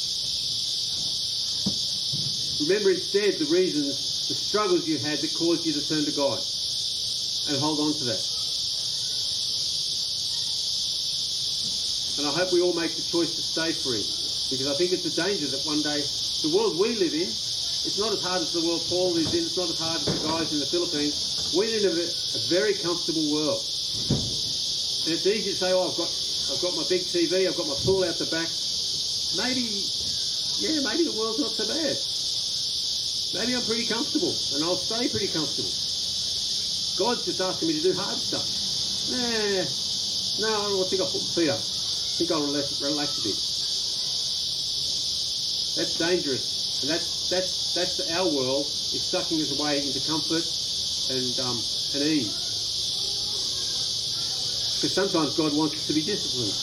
Remember 2.68 2.90
instead 2.90 3.38
the 3.38 3.46
reasons, 3.46 4.28
the 4.28 4.34
struggles 4.34 4.88
you 4.88 4.98
had 4.98 5.20
that 5.20 5.34
caused 5.36 5.66
you 5.66 5.74
to 5.74 5.88
turn 5.88 6.06
to 6.06 6.12
God. 6.12 6.42
And 7.48 7.58
hold 7.62 7.80
on 7.80 7.94
to 8.02 8.04
that. 8.06 8.24
And 12.18 12.28
I 12.28 12.32
hope 12.32 12.52
we 12.52 12.62
all 12.62 12.74
make 12.74 12.96
the 12.96 13.04
choice 13.04 13.36
to 13.36 13.42
stay 13.42 13.74
free. 13.74 14.06
Because 14.50 14.68
I 14.68 14.76
think 14.76 14.92
it's 14.92 15.06
a 15.06 15.16
danger 15.16 15.48
that 15.48 15.66
one 15.66 15.82
day 15.82 16.02
the 16.42 16.50
world 16.50 16.78
we 16.78 16.96
live 16.96 17.14
in, 17.14 17.30
it's 17.86 18.00
not 18.00 18.12
as 18.12 18.22
hard 18.22 18.42
as 18.42 18.52
the 18.52 18.62
world 18.62 18.82
Paul 18.90 19.12
lives 19.12 19.34
in, 19.34 19.46
it's 19.46 19.58
not 19.58 19.70
as 19.70 19.78
hard 19.78 20.02
as 20.02 20.06
the 20.06 20.28
guys 20.28 20.52
in 20.52 20.60
the 20.60 20.66
Philippines. 20.66 21.33
We 21.54 21.70
live 21.70 21.86
in 21.86 22.10
a, 22.10 22.42
very 22.50 22.74
comfortable 22.74 23.30
world. 23.30 23.62
And 25.06 25.14
it's 25.14 25.22
easy 25.30 25.54
to 25.54 25.58
say, 25.58 25.70
oh, 25.70 25.86
I've 25.86 25.94
got, 25.94 26.10
I've 26.50 26.58
got 26.66 26.74
my 26.74 26.82
big 26.90 27.06
TV, 27.06 27.46
I've 27.46 27.54
got 27.54 27.70
my 27.70 27.78
pool 27.86 28.02
out 28.02 28.18
the 28.18 28.26
back. 28.34 28.50
Maybe, 29.38 29.86
yeah, 30.58 30.82
maybe 30.82 31.06
the 31.06 31.14
world's 31.14 31.38
not 31.38 31.54
so 31.54 31.70
bad. 31.70 31.94
Maybe 33.38 33.54
I'm 33.54 33.62
pretty 33.70 33.86
comfortable, 33.86 34.34
and 34.58 34.66
I'll 34.66 34.82
stay 34.82 35.06
pretty 35.14 35.30
comfortable. 35.30 35.70
God's 36.98 37.22
just 37.30 37.38
asking 37.38 37.70
me 37.70 37.78
to 37.78 37.86
do 37.86 37.94
hard 37.94 38.18
stuff. 38.18 38.50
Nah, 39.14 39.70
no, 40.42 40.58
I 40.58 40.66
don't 40.74 40.90
think 40.90 41.06
I'll 41.06 41.14
put 41.14 41.22
my 41.22 41.34
feet 41.38 41.54
up. 41.54 41.62
I 41.62 42.14
think 42.18 42.34
I'll 42.34 42.50
relax, 42.50 42.82
relax 42.82 43.22
a 43.22 43.30
bit. 43.30 43.38
That's 45.78 46.02
dangerous, 46.02 46.82
and 46.82 46.90
that's 46.90 47.30
that's 47.30 47.78
that's 47.78 48.02
our 48.10 48.26
world 48.26 48.66
is 48.66 49.06
sucking 49.06 49.38
us 49.38 49.54
away 49.54 49.86
into 49.86 50.02
comfort 50.10 50.63
and 51.10 51.40
um, 51.40 51.58
and 51.96 52.04
ease. 52.04 52.32
Because 54.76 54.94
sometimes 54.94 55.36
God 55.38 55.54
wants 55.56 55.76
us 55.76 55.88
to 55.88 55.94
be 55.94 56.02
disciplined. 56.02 56.54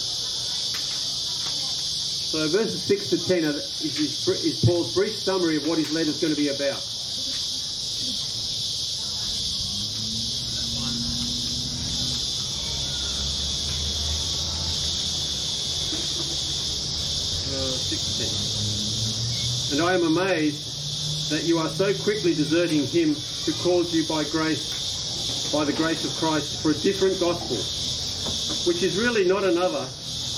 So 2.30 2.48
verses 2.48 2.82
six 2.82 3.10
to 3.10 3.18
ten 3.18 3.44
is, 3.44 3.80
his, 3.80 4.28
is 4.28 4.64
Paul's 4.64 4.94
brief 4.94 5.16
summary 5.16 5.56
of 5.56 5.66
what 5.66 5.78
his 5.78 5.92
letter 5.92 6.10
is 6.10 6.20
going 6.20 6.34
to 6.34 6.40
be 6.40 6.48
about. 6.48 6.80
And 19.72 19.80
I 19.82 19.94
am 19.94 20.04
amazed 20.04 20.69
that 21.30 21.46
you 21.46 21.58
are 21.58 21.68
so 21.68 21.94
quickly 22.02 22.34
deserting 22.34 22.82
him 22.86 23.14
who 23.46 23.52
calls 23.62 23.94
you 23.94 24.02
by 24.10 24.26
grace, 24.34 25.50
by 25.54 25.64
the 25.64 25.72
grace 25.72 26.04
of 26.04 26.10
Christ, 26.18 26.60
for 26.60 26.74
a 26.74 26.82
different 26.82 27.18
gospel, 27.22 27.54
which 28.66 28.82
is 28.82 28.98
really 28.98 29.24
not 29.24 29.44
another, 29.46 29.86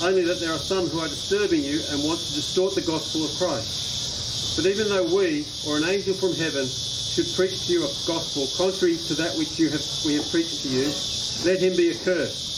only 0.05 0.21
that 0.21 0.39
there 0.39 0.53
are 0.53 0.61
some 0.61 0.85
who 0.87 0.99
are 1.01 1.09
disturbing 1.09 1.65
you 1.65 1.81
and 1.89 2.03
want 2.05 2.21
to 2.21 2.33
distort 2.37 2.75
the 2.75 2.85
gospel 2.85 3.25
of 3.25 3.33
Christ. 3.41 4.55
But 4.55 4.69
even 4.69 4.87
though 4.87 5.09
we, 5.09 5.45
or 5.65 5.77
an 5.77 5.89
angel 5.89 6.13
from 6.13 6.37
heaven, 6.37 6.69
should 6.69 7.25
preach 7.33 7.65
to 7.65 7.73
you 7.73 7.81
a 7.81 7.91
gospel 8.05 8.45
contrary 8.53 8.97
to 9.09 9.13
that 9.17 9.33
which 9.37 9.57
you 9.57 9.69
have, 9.69 9.81
we 10.05 10.13
have 10.21 10.29
preached 10.29 10.61
to 10.61 10.69
you, 10.69 10.85
let 11.45 11.57
him 11.57 11.73
be 11.73 11.89
accursed. 11.89 12.53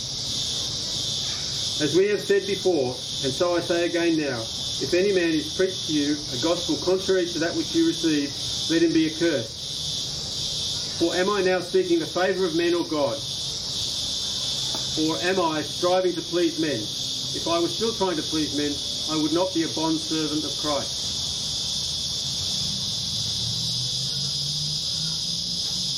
As 1.80 1.96
we 1.96 2.08
have 2.12 2.20
said 2.20 2.44
before, 2.48 2.96
and 3.24 3.32
so 3.32 3.56
I 3.56 3.62
say 3.62 3.86
again 3.88 4.20
now, 4.20 4.44
if 4.82 4.94
any 4.94 5.13
man 5.13 5.29
is 5.29 5.55
preached 5.55 5.88
to 5.88 5.94
you 5.94 6.17
a 6.34 6.38
gospel 6.44 6.75
contrary 6.84 7.25
to 7.27 7.39
that 7.39 7.55
which 7.55 7.74
you 7.74 7.88
received, 7.88 8.34
let 8.70 8.82
him 8.82 8.91
be 8.91 9.08
accursed. 9.08 11.00
For 11.00 11.15
am 11.15 11.29
I 11.29 11.41
now 11.41 11.60
seeking 11.60 12.00
the 12.00 12.05
favour 12.05 12.46
of 12.46 12.55
men 12.55 12.74
or 12.74 12.84
God? 12.86 13.17
Or 15.03 15.17
am 15.24 15.39
I 15.39 15.62
striving 15.62 16.13
to 16.13 16.22
please 16.22 16.60
men? 16.60 16.79
If 17.36 17.48
I 17.48 17.60
was 17.60 17.75
still 17.75 17.94
trying 17.94 18.15
to 18.17 18.24
please 18.24 18.55
men, 18.55 18.72
I 19.12 19.22
would 19.22 19.34
not 19.34 19.53
be 19.53 19.63
a 19.63 19.67
bond 19.70 20.00
servant 20.00 20.44
of 20.44 20.55
Christ. 20.58 21.05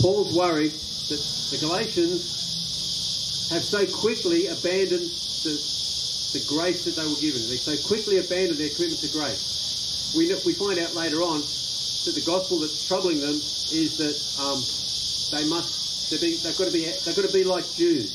Paul's 0.01 0.33
worried 0.33 0.73
that 1.09 1.21
the 1.51 1.57
Galatians 1.57 3.49
have 3.49 3.63
so 3.63 3.85
quickly 3.87 4.47
abandoned 4.47 5.09
the 5.43 5.76
the 6.33 6.43
grace 6.47 6.83
that 6.85 6.95
they 6.95 7.07
were 7.07 7.19
given. 7.19 7.47
They 7.47 7.57
so 7.57 7.77
quickly 7.87 8.17
abandoned 8.17 8.59
their 8.59 8.69
commitment 8.69 9.01
to 9.01 9.09
grace. 9.09 10.13
We, 10.15 10.33
we 10.45 10.53
find 10.53 10.79
out 10.79 10.95
later 10.95 11.21
on 11.21 11.41
that 11.41 12.15
the 12.15 12.23
gospel 12.25 12.59
that's 12.59 12.87
troubling 12.87 13.19
them 13.19 13.35
is 13.71 13.97
that 13.97 14.15
um, 14.39 14.63
they 15.31 15.47
must 15.47 15.87
been, 16.15 16.39
they've 16.41 16.57
got 16.57 16.65
to 16.65 16.71
be 16.71 16.85
they've 16.85 17.15
got 17.15 17.25
to 17.25 17.33
be 17.33 17.43
like 17.43 17.65
Jews. 17.73 18.11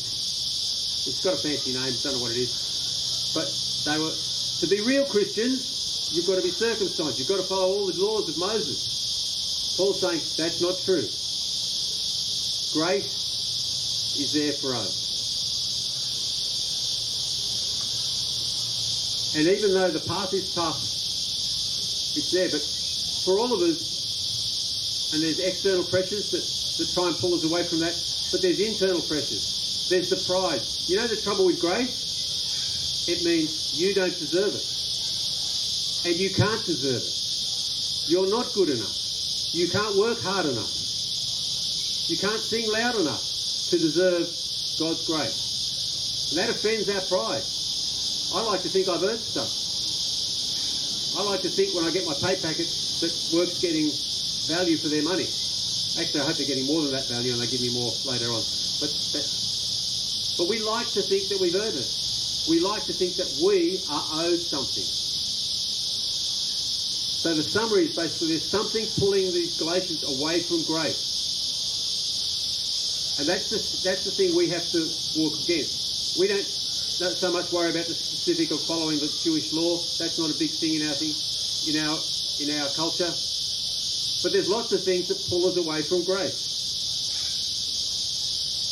It's 1.05 1.21
got 1.23 1.35
a 1.35 1.37
fancy 1.37 1.73
name, 1.73 1.93
don't 2.03 2.17
know 2.17 2.23
what 2.23 2.31
it 2.31 2.39
is, 2.39 3.33
but 3.35 3.53
they 3.85 3.99
were 3.99 4.15
to 4.61 4.67
be 4.67 4.81
real 4.81 5.05
Christians. 5.05 6.11
You've 6.13 6.27
got 6.27 6.37
to 6.37 6.43
be 6.43 6.51
circumcised. 6.51 7.19
You've 7.19 7.29
got 7.29 7.39
to 7.39 7.43
follow 7.43 7.69
all 7.69 7.87
the 7.87 8.01
laws 8.01 8.29
of 8.29 8.39
Moses. 8.39 9.77
Paul's 9.77 10.01
saying 10.01 10.21
that's 10.37 10.61
not 10.61 10.79
true. 10.85 11.09
Grace 12.73 14.17
is 14.19 14.33
there 14.33 14.53
for 14.53 14.75
us. 14.75 15.02
And 19.35 19.49
even 19.49 19.73
though 19.73 19.91
the 19.91 20.01
path 20.01 20.35
is 20.35 20.55
tough, 20.55 20.77
it's 20.77 22.31
there. 22.33 22.51
But 22.51 22.61
for 23.25 23.39
all 23.39 23.53
of 23.53 23.61
us, 23.61 25.13
and 25.15 25.23
there's 25.23 25.41
external 25.41 25.85
pressures 25.85 26.31
that, 26.31 26.45
that 26.79 26.93
try 26.93 27.09
and 27.09 27.17
pull 27.17 27.35
us 27.35 27.45
away 27.45 27.65
from 27.65 27.81
that, 27.81 27.97
but 28.31 28.43
there's 28.43 28.61
internal 28.61 29.01
pressures. 29.01 29.89
There's 29.89 30.11
the 30.11 30.21
pride. 30.29 30.61
You 30.87 30.97
know 30.97 31.07
the 31.07 31.17
trouble 31.17 31.47
with 31.47 31.61
grace? 31.61 33.09
It 33.09 33.25
means 33.25 33.73
you 33.79 33.95
don't 33.95 34.17
deserve 34.19 34.55
it. 34.55 34.69
And 36.09 36.21
you 36.21 36.31
can't 36.35 36.65
deserve 36.65 37.03
it. 37.03 38.11
You're 38.11 38.29
not 38.29 38.53
good 38.53 38.69
enough. 38.69 38.99
You 39.53 39.69
can't 39.69 39.97
work 39.97 40.21
hard 40.21 40.47
enough. 40.47 40.73
You 42.09 42.17
can't 42.17 42.41
sing 42.41 42.71
loud 42.71 42.97
enough 42.97 43.23
to 43.71 43.79
deserve 43.79 44.29
God's 44.79 45.07
grace. 45.07 46.33
And 46.33 46.39
that 46.39 46.51
offends 46.51 46.89
our 46.89 47.01
pride. 47.03 47.45
I 48.35 48.41
like 48.41 48.63
to 48.63 48.69
think 48.69 48.89
I've 48.89 49.03
earned 49.03 49.21
stuff. 49.21 49.53
I 51.19 51.23
like 51.23 51.43
to 51.43 51.51
think 51.53 51.75
when 51.77 51.85
I 51.85 51.91
get 51.91 52.07
my 52.07 52.15
pay 52.15 52.41
packet 52.41 52.65
that 53.05 53.13
work's 53.37 53.61
getting 53.61 53.93
value 54.49 54.81
for 54.81 54.89
their 54.89 55.03
money. 55.03 55.29
Actually, 56.01 56.21
I 56.21 56.25
hope 56.25 56.41
they're 56.41 56.47
getting 56.47 56.65
more 56.65 56.81
than 56.81 56.93
that 56.93 57.05
value 57.13 57.33
and 57.33 57.41
they 57.43 57.47
give 57.47 57.61
me 57.61 57.69
more 57.69 57.93
later 58.09 58.33
on. 58.33 58.41
But, 58.81 58.89
but 60.41 60.49
we 60.49 60.65
like 60.65 60.89
to 60.97 61.03
think 61.03 61.29
that 61.29 61.39
we've 61.39 61.55
earned 61.55 61.77
it. 61.77 61.91
We 62.49 62.61
like 62.61 62.89
to 62.89 62.95
think 62.97 63.21
that 63.21 63.29
we 63.45 63.85
are 63.93 64.05
owed 64.25 64.41
something. 64.41 64.89
So 67.21 67.35
the 67.35 67.43
summary 67.45 67.85
is 67.85 67.95
basically 67.95 68.29
there's 68.29 68.49
something 68.49 68.87
pulling 68.99 69.31
these 69.33 69.59
Galatians 69.59 70.03
away 70.09 70.41
from 70.41 70.65
grace. 70.65 71.13
And 73.19 73.29
that's 73.29 73.51
the, 73.51 73.61
that's 73.85 74.05
the 74.05 74.11
thing 74.11 74.35
we 74.35 74.49
have 74.49 74.67
to 74.73 74.89
walk 75.21 75.39
against. 75.45 76.17
We 76.19 76.29
don't, 76.29 76.49
don't 76.99 77.17
so 77.17 77.33
much 77.33 77.53
worry 77.53 77.71
about 77.71 77.87
the 77.87 77.95
specific 77.95 78.51
of 78.51 78.61
following 78.61 78.99
the 78.99 79.09
Jewish 79.23 79.53
law. 79.53 79.79
That's 79.99 80.19
not 80.19 80.31
a 80.31 80.39
big 80.39 80.51
thing 80.51 80.77
in 80.81 80.87
our 80.89 80.95
thing, 80.95 81.15
in 81.73 81.81
our 81.81 81.99
in 82.41 82.51
our 82.61 82.69
culture. 82.75 83.13
But 84.23 84.33
there's 84.33 84.49
lots 84.49 84.73
of 84.73 84.83
things 84.83 85.09
that 85.09 85.19
pull 85.29 85.47
us 85.47 85.57
away 85.57 85.83
from 85.83 86.05
grace. 86.05 86.53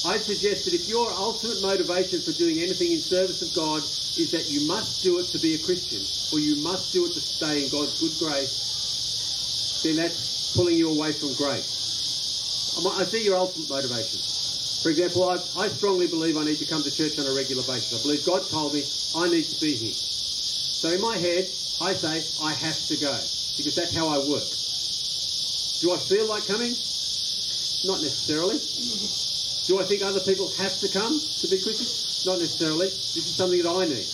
I'd 0.06 0.22
suggest 0.22 0.64
that 0.64 0.74
if 0.74 0.88
your 0.88 1.10
ultimate 1.12 1.60
motivation 1.60 2.20
for 2.20 2.32
doing 2.32 2.58
anything 2.60 2.92
in 2.92 3.00
service 3.00 3.42
of 3.42 3.52
God 3.54 3.82
is 4.16 4.30
that 4.30 4.48
you 4.48 4.66
must 4.66 5.02
do 5.02 5.18
it 5.18 5.26
to 5.32 5.38
be 5.38 5.54
a 5.54 5.58
Christian, 5.58 6.00
or 6.32 6.40
you 6.40 6.56
must 6.62 6.92
do 6.92 7.04
it 7.06 7.12
to 7.12 7.20
stay 7.20 7.64
in 7.64 7.70
God's 7.70 8.00
good 8.00 8.16
grace, 8.18 9.82
then 9.82 9.96
that's 9.96 10.56
pulling 10.56 10.76
you 10.76 10.90
away 10.90 11.12
from 11.12 11.34
grace. 11.34 11.76
I 12.80 13.04
see 13.04 13.24
your 13.24 13.36
ultimate 13.36 13.68
motivation. 13.68 14.29
For 14.82 14.88
example, 14.88 15.28
I, 15.28 15.40
I 15.54 15.68
strongly 15.68 16.06
believe 16.06 16.36
I 16.36 16.44
need 16.44 16.58
to 16.60 16.64
come 16.64 16.82
to 16.84 16.90
church 16.90 17.18
on 17.18 17.26
a 17.26 17.32
regular 17.32 17.62
basis. 17.62 17.92
I 17.92 17.98
believe 17.98 18.24
God 18.24 18.48
told 18.48 18.72
me 18.72 18.86
I 19.14 19.28
need 19.28 19.48
to 19.50 19.54
be 19.56 19.76
here. 19.76 19.94
So 20.78 20.90
in 20.90 21.00
my 21.00 21.18
head, 21.18 21.52
I 21.80 21.92
say 21.92 22.24
I 22.40 22.54
have 22.54 22.86
to 22.88 22.96
go 22.96 23.20
because 23.56 23.74
that's 23.74 23.92
how 23.92 24.08
I 24.08 24.18
work. 24.18 24.56
Do 25.80 25.92
I 25.92 25.98
feel 25.98 26.26
like 26.26 26.46
coming? 26.46 26.76
Not 27.84 28.02
necessarily. 28.02 28.60
Do 29.66 29.80
I 29.80 29.84
think 29.84 30.02
other 30.02 30.20
people 30.20 30.48
have 30.56 30.80
to 30.80 30.88
come 30.88 31.22
to 31.40 31.48
be 31.48 31.58
Christians? 31.58 32.06
Not 32.24 32.38
necessarily. 32.38 32.92
This 33.14 33.26
is 33.26 33.34
something 33.34 33.62
that 33.62 33.68
I 33.68 33.84
need. 33.84 34.08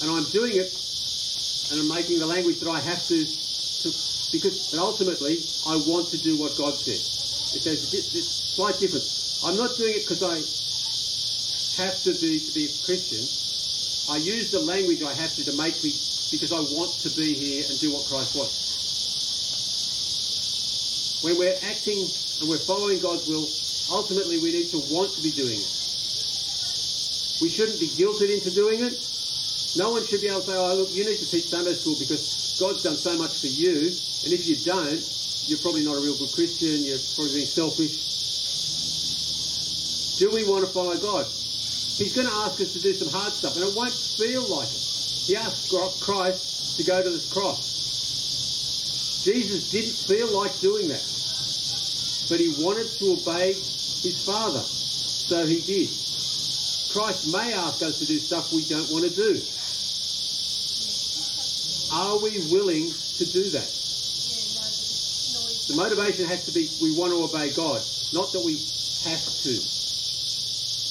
And 0.00 0.10
I'm 0.10 0.24
doing 0.24 0.56
it 0.56 0.74
and 1.70 1.80
I'm 1.80 1.88
making 1.88 2.18
the 2.18 2.26
language 2.26 2.60
that 2.60 2.68
I 2.70 2.80
have 2.80 3.06
to, 3.08 3.26
to 3.80 3.94
because 4.32 4.56
but 4.70 4.78
ultimately 4.78 5.44
I 5.66 5.76
want 5.76 6.08
to 6.10 6.18
do 6.18 6.36
what 6.36 6.56
God 6.56 6.78
said. 6.78 7.00
If 7.54 7.64
there's 7.64 7.90
this 7.90 8.45
slight 8.56 8.80
difference. 8.80 9.44
I'm 9.44 9.54
not 9.60 9.76
doing 9.76 10.00
it 10.00 10.08
because 10.08 10.24
I 10.24 10.40
have 11.76 12.00
to 12.08 12.16
be 12.16 12.40
to 12.40 12.52
be 12.56 12.64
a 12.64 12.72
Christian. 12.88 13.20
I 14.08 14.16
use 14.16 14.50
the 14.50 14.60
language 14.64 15.02
I 15.04 15.12
have 15.12 15.36
to 15.36 15.44
to 15.44 15.52
make 15.60 15.76
me 15.84 15.92
because 16.32 16.56
I 16.56 16.64
want 16.72 16.96
to 17.04 17.12
be 17.12 17.36
here 17.36 17.68
and 17.68 17.76
do 17.76 17.92
what 17.92 18.08
Christ 18.08 18.32
wants. 18.32 18.56
When 21.20 21.36
we're 21.36 21.60
acting 21.68 22.08
and 22.40 22.48
we're 22.48 22.56
following 22.56 22.96
God's 22.98 23.28
will, 23.28 23.44
ultimately 23.92 24.40
we 24.40 24.56
need 24.56 24.72
to 24.72 24.80
want 24.88 25.12
to 25.12 25.20
be 25.20 25.36
doing 25.36 25.60
it. 25.60 25.72
We 27.44 27.52
shouldn't 27.52 27.76
be 27.76 27.92
guilted 27.92 28.32
into 28.32 28.48
doing 28.56 28.80
it. 28.80 28.96
No 29.76 29.92
one 29.92 30.00
should 30.08 30.24
be 30.24 30.32
able 30.32 30.40
to 30.40 30.46
say, 30.48 30.56
oh, 30.56 30.80
look, 30.80 30.88
you 30.96 31.04
need 31.04 31.20
to 31.20 31.28
teach 31.28 31.52
Sunday 31.52 31.76
school 31.76 31.96
because 32.00 32.56
God's 32.56 32.80
done 32.80 32.96
so 32.96 33.18
much 33.20 33.36
for 33.36 33.52
you, 33.52 33.92
and 34.24 34.32
if 34.32 34.48
you 34.48 34.56
don't, 34.64 35.04
you're 35.44 35.60
probably 35.60 35.84
not 35.84 36.00
a 36.00 36.00
real 36.00 36.16
good 36.16 36.32
Christian, 36.32 36.88
you're 36.88 36.96
probably 37.12 37.44
being 37.44 37.52
selfish. 37.52 38.15
Do 40.18 40.30
we 40.30 40.44
want 40.44 40.64
to 40.64 40.70
follow 40.72 40.96
God? 40.96 41.26
He's 41.26 42.14
going 42.14 42.26
to 42.26 42.32
ask 42.32 42.60
us 42.60 42.72
to 42.72 42.80
do 42.80 42.94
some 42.94 43.08
hard 43.08 43.32
stuff, 43.32 43.56
and 43.56 43.64
it 43.68 43.74
won't 43.76 43.92
feel 43.92 44.48
like 44.48 44.68
it. 44.68 44.80
He 45.28 45.36
asked 45.36 45.68
Christ 46.00 46.76
to 46.78 46.84
go 46.84 47.02
to 47.02 47.10
this 47.10 47.30
cross. 47.30 47.76
Jesus 49.24 49.70
didn't 49.70 49.92
feel 49.92 50.32
like 50.32 50.58
doing 50.60 50.88
that, 50.88 51.04
but 52.28 52.40
he 52.40 52.48
wanted 52.64 52.88
to 52.96 53.12
obey 53.12 53.52
his 53.52 54.22
Father, 54.24 54.60
so 54.60 55.44
he 55.44 55.60
did. 55.60 55.88
Christ 56.92 57.32
may 57.32 57.52
ask 57.52 57.82
us 57.82 57.98
to 57.98 58.06
do 58.06 58.18
stuff 58.18 58.52
we 58.52 58.64
don't 58.64 58.88
want 58.90 59.04
to 59.04 59.10
do. 59.10 59.42
Are 61.92 62.16
we 62.18 62.40
willing 62.48 62.94
to 63.18 63.24
do 63.26 63.50
that? 63.50 63.68
The 65.68 65.74
motivation 65.76 66.24
has 66.24 66.46
to 66.46 66.52
be 66.52 66.70
we 66.80 66.92
want 66.92 67.12
to 67.12 67.22
obey 67.22 67.50
God, 67.50 67.82
not 68.12 68.32
that 68.32 68.40
we 68.40 68.54
have 69.04 69.20
to. 69.42 69.75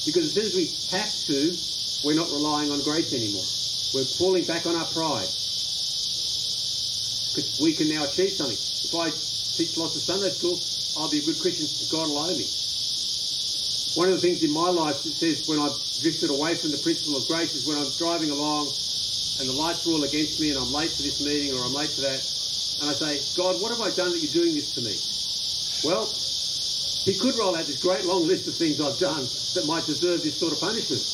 Because 0.06 0.26
as 0.26 0.32
soon 0.32 0.46
as 0.46 0.54
we 0.54 0.70
have 0.90 1.12
to, 1.26 1.58
we're 2.06 2.14
not 2.14 2.30
relying 2.30 2.70
on 2.70 2.80
grace 2.80 3.12
anymore. 3.12 3.44
We're 3.92 4.06
falling 4.06 4.44
back 4.44 4.64
on 4.64 4.76
our 4.76 4.86
pride. 4.86 5.28
Because 7.34 7.58
we 7.60 7.74
can 7.74 7.88
now 7.88 8.04
achieve 8.04 8.32
something. 8.32 8.56
If 8.56 8.94
I 8.94 9.10
teach 9.10 9.76
lots 9.76 9.96
of 9.96 10.02
Sunday 10.02 10.30
school, 10.30 10.62
I'll 10.96 11.10
be 11.10 11.18
a 11.18 11.22
good 11.22 11.38
Christian. 11.40 11.66
God 11.90 12.08
will 12.08 12.18
owe 12.18 12.34
me. 12.34 12.46
One 13.98 14.08
of 14.08 14.14
the 14.14 14.20
things 14.20 14.44
in 14.44 14.50
my 14.52 14.68
life 14.70 15.02
that 15.02 15.12
says 15.12 15.42
when 15.48 15.58
I've 15.58 15.76
drifted 16.00 16.30
away 16.30 16.54
from 16.54 16.70
the 16.70 16.78
principle 16.78 17.16
of 17.16 17.26
grace 17.26 17.54
is 17.54 17.66
when 17.66 17.76
I'm 17.76 17.90
driving 17.98 18.30
along 18.30 18.68
and 19.40 19.48
the 19.48 19.52
lights 19.52 19.86
are 19.86 19.92
all 19.92 20.04
against 20.04 20.38
me 20.38 20.50
and 20.50 20.58
I'm 20.58 20.72
late 20.72 20.92
for 20.92 21.02
this 21.02 21.20
meeting 21.20 21.52
or 21.52 21.64
I'm 21.64 21.74
late 21.74 21.90
for 21.90 22.02
that. 22.02 22.22
And 22.80 22.90
I 22.90 22.92
say, 22.92 23.20
God, 23.34 23.60
what 23.60 23.70
have 23.70 23.80
I 23.80 23.90
done 23.90 24.12
that 24.12 24.20
you're 24.20 24.32
doing 24.32 24.54
this 24.54 24.72
to 24.74 24.80
me? 24.80 24.96
Well, 25.82 26.08
he 27.06 27.14
could 27.14 27.38
roll 27.38 27.54
out 27.54 27.66
this 27.66 27.78
great 27.78 28.04
long 28.04 28.26
list 28.26 28.48
of 28.48 28.54
things 28.56 28.80
I've 28.80 28.98
done 28.98 29.30
that 29.54 29.64
might 29.64 29.86
deserve 29.86 30.24
this 30.24 30.34
sort 30.36 30.52
of 30.52 30.58
punishment. 30.58 31.06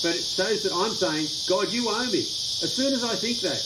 But 0.00 0.16
it 0.16 0.24
shows 0.24 0.62
that 0.64 0.72
I'm 0.72 0.96
saying, 0.96 1.28
God, 1.46 1.70
you 1.70 1.90
owe 1.90 2.06
me. 2.06 2.24
As 2.64 2.72
soon 2.72 2.94
as 2.94 3.04
I 3.04 3.14
think 3.14 3.40
that, 3.44 3.60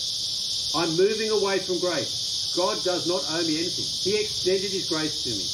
I'm 0.75 0.97
moving 0.99 1.31
away 1.31 1.61
from 1.61 1.79
grace. 1.79 2.51
God 2.57 2.83
does 2.83 3.07
not 3.07 3.23
owe 3.31 3.45
me 3.47 3.55
anything. 3.63 3.87
He 4.03 4.19
extended 4.19 4.73
his 4.73 4.89
grace 4.91 5.23
to 5.23 5.31
me. 5.31 5.47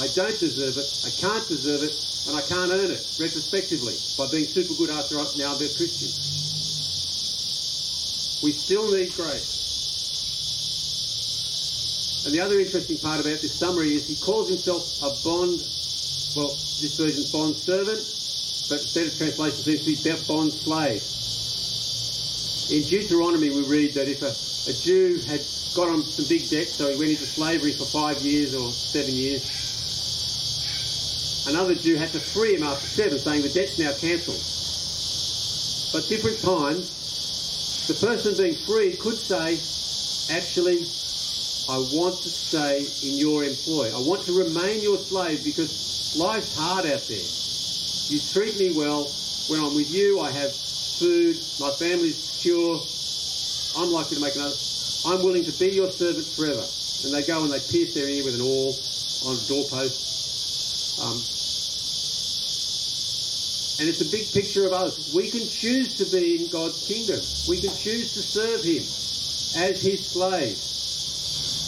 I 0.00 0.08
don't 0.16 0.40
deserve 0.40 0.78
it, 0.78 0.88
I 1.04 1.10
can't 1.10 1.46
deserve 1.46 1.82
it, 1.84 1.92
and 2.28 2.36
I 2.36 2.40
can't 2.48 2.72
earn 2.72 2.90
it 2.90 3.04
retrospectively 3.20 3.94
by 4.16 4.26
being 4.32 4.46
super 4.46 4.72
good 4.74 4.88
after 4.88 5.16
now 5.36 5.52
I'm 5.52 5.60
a 5.60 5.68
Christian. 5.68 6.08
We 8.40 8.52
still 8.52 8.90
need 8.90 9.12
grace. 9.12 9.57
And 12.24 12.34
the 12.34 12.40
other 12.40 12.58
interesting 12.58 12.98
part 12.98 13.20
about 13.20 13.40
this 13.40 13.54
summary 13.54 13.94
is 13.94 14.06
he 14.06 14.16
calls 14.16 14.48
himself 14.48 15.00
a 15.02 15.10
bond, 15.24 15.62
well, 16.36 16.50
this 16.82 16.96
version's 16.98 17.30
bond 17.30 17.56
servant, 17.56 18.00
but 18.68 18.82
the 18.82 18.90
better 18.94 19.16
translation 19.16 19.62
seems 19.64 19.80
to 19.84 19.92
be 19.94 20.26
bond 20.26 20.52
slave. 20.52 21.02
In 22.68 22.82
Deuteronomy 22.84 23.48
we 23.48 23.62
read 23.62 23.94
that 23.94 24.08
if 24.08 24.20
a, 24.20 24.34
a 24.68 24.74
Jew 24.74 25.20
had 25.26 25.40
got 25.74 25.88
on 25.88 26.02
some 26.02 26.26
big 26.28 26.50
debt, 26.50 26.68
so 26.68 26.90
he 26.90 26.98
went 26.98 27.10
into 27.12 27.24
slavery 27.24 27.72
for 27.72 27.84
five 27.86 28.20
years 28.20 28.54
or 28.54 28.70
seven 28.72 29.14
years, 29.14 29.46
another 31.48 31.74
Jew 31.74 31.96
had 31.96 32.10
to 32.12 32.20
free 32.20 32.56
him 32.56 32.62
after 32.62 32.86
seven, 32.86 33.18
saying 33.18 33.40
the 33.40 33.48
debt's 33.48 33.78
now 33.78 33.92
cancelled. 33.96 34.44
But 35.94 36.06
different 36.10 36.40
times, 36.42 37.86
the 37.88 37.94
person 37.94 38.36
being 38.36 38.54
freed 38.54 38.98
could 38.98 39.16
say, 39.16 39.56
actually, 40.36 40.84
I 41.68 41.76
want 41.92 42.16
to 42.22 42.30
stay 42.30 42.88
in 43.04 43.18
your 43.18 43.44
employ. 43.44 43.92
I 43.94 44.00
want 44.00 44.22
to 44.22 44.32
remain 44.32 44.80
your 44.80 44.96
slave 44.96 45.44
because 45.44 46.16
life's 46.16 46.56
hard 46.56 46.86
out 46.86 47.04
there. 47.04 47.28
You 48.08 48.18
treat 48.24 48.58
me 48.58 48.72
well. 48.72 49.04
When 49.52 49.60
I'm 49.60 49.76
with 49.76 49.92
you, 49.92 50.18
I 50.20 50.30
have 50.30 50.50
food. 50.50 51.36
My 51.60 51.68
family's 51.68 52.16
secure. 52.16 52.80
I'm 53.76 53.92
likely 53.92 54.16
to 54.16 54.22
make 54.22 54.34
another. 54.34 54.56
I'm 55.04 55.22
willing 55.22 55.44
to 55.44 55.52
be 55.60 55.68
your 55.68 55.90
servant 55.90 56.24
forever. 56.24 56.64
And 57.04 57.12
they 57.12 57.22
go 57.28 57.44
and 57.44 57.52
they 57.52 57.60
pierce 57.60 57.92
their 57.92 58.08
ear 58.08 58.24
with 58.24 58.34
an 58.34 58.40
awl 58.40 58.72
on 59.28 59.36
a 59.36 59.44
doorpost. 59.44 60.96
Um, 61.04 61.20
and 63.78 63.92
it's 63.92 64.00
a 64.00 64.08
big 64.08 64.32
picture 64.32 64.64
of 64.66 64.72
us. 64.72 65.12
We 65.12 65.28
can 65.28 65.46
choose 65.46 65.98
to 65.98 66.06
be 66.06 66.40
in 66.40 66.48
God's 66.48 66.80
kingdom. 66.88 67.20
We 67.46 67.60
can 67.60 67.76
choose 67.76 68.14
to 68.14 68.22
serve 68.24 68.64
Him 68.64 68.88
as 69.60 69.82
His 69.82 70.00
slave. 70.08 70.56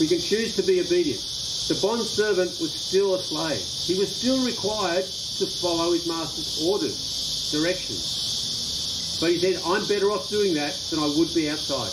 We 0.00 0.08
can 0.08 0.18
choose 0.18 0.56
to 0.56 0.62
be 0.62 0.80
obedient. 0.80 1.20
The 1.68 1.78
bond 1.82 2.00
servant 2.00 2.56
was 2.58 2.72
still 2.72 3.14
a 3.16 3.18
slave. 3.20 3.60
He 3.84 4.00
was 4.00 4.08
still 4.08 4.42
required 4.46 5.04
to 5.04 5.44
follow 5.46 5.92
his 5.92 6.08
master's 6.08 6.66
orders, 6.66 7.52
directions. 7.52 9.20
But 9.20 9.30
he 9.32 9.38
said, 9.38 9.60
I'm 9.66 9.86
better 9.86 10.10
off 10.10 10.30
doing 10.30 10.54
that 10.54 10.72
than 10.88 11.00
I 11.00 11.06
would 11.06 11.34
be 11.34 11.50
outside. 11.50 11.92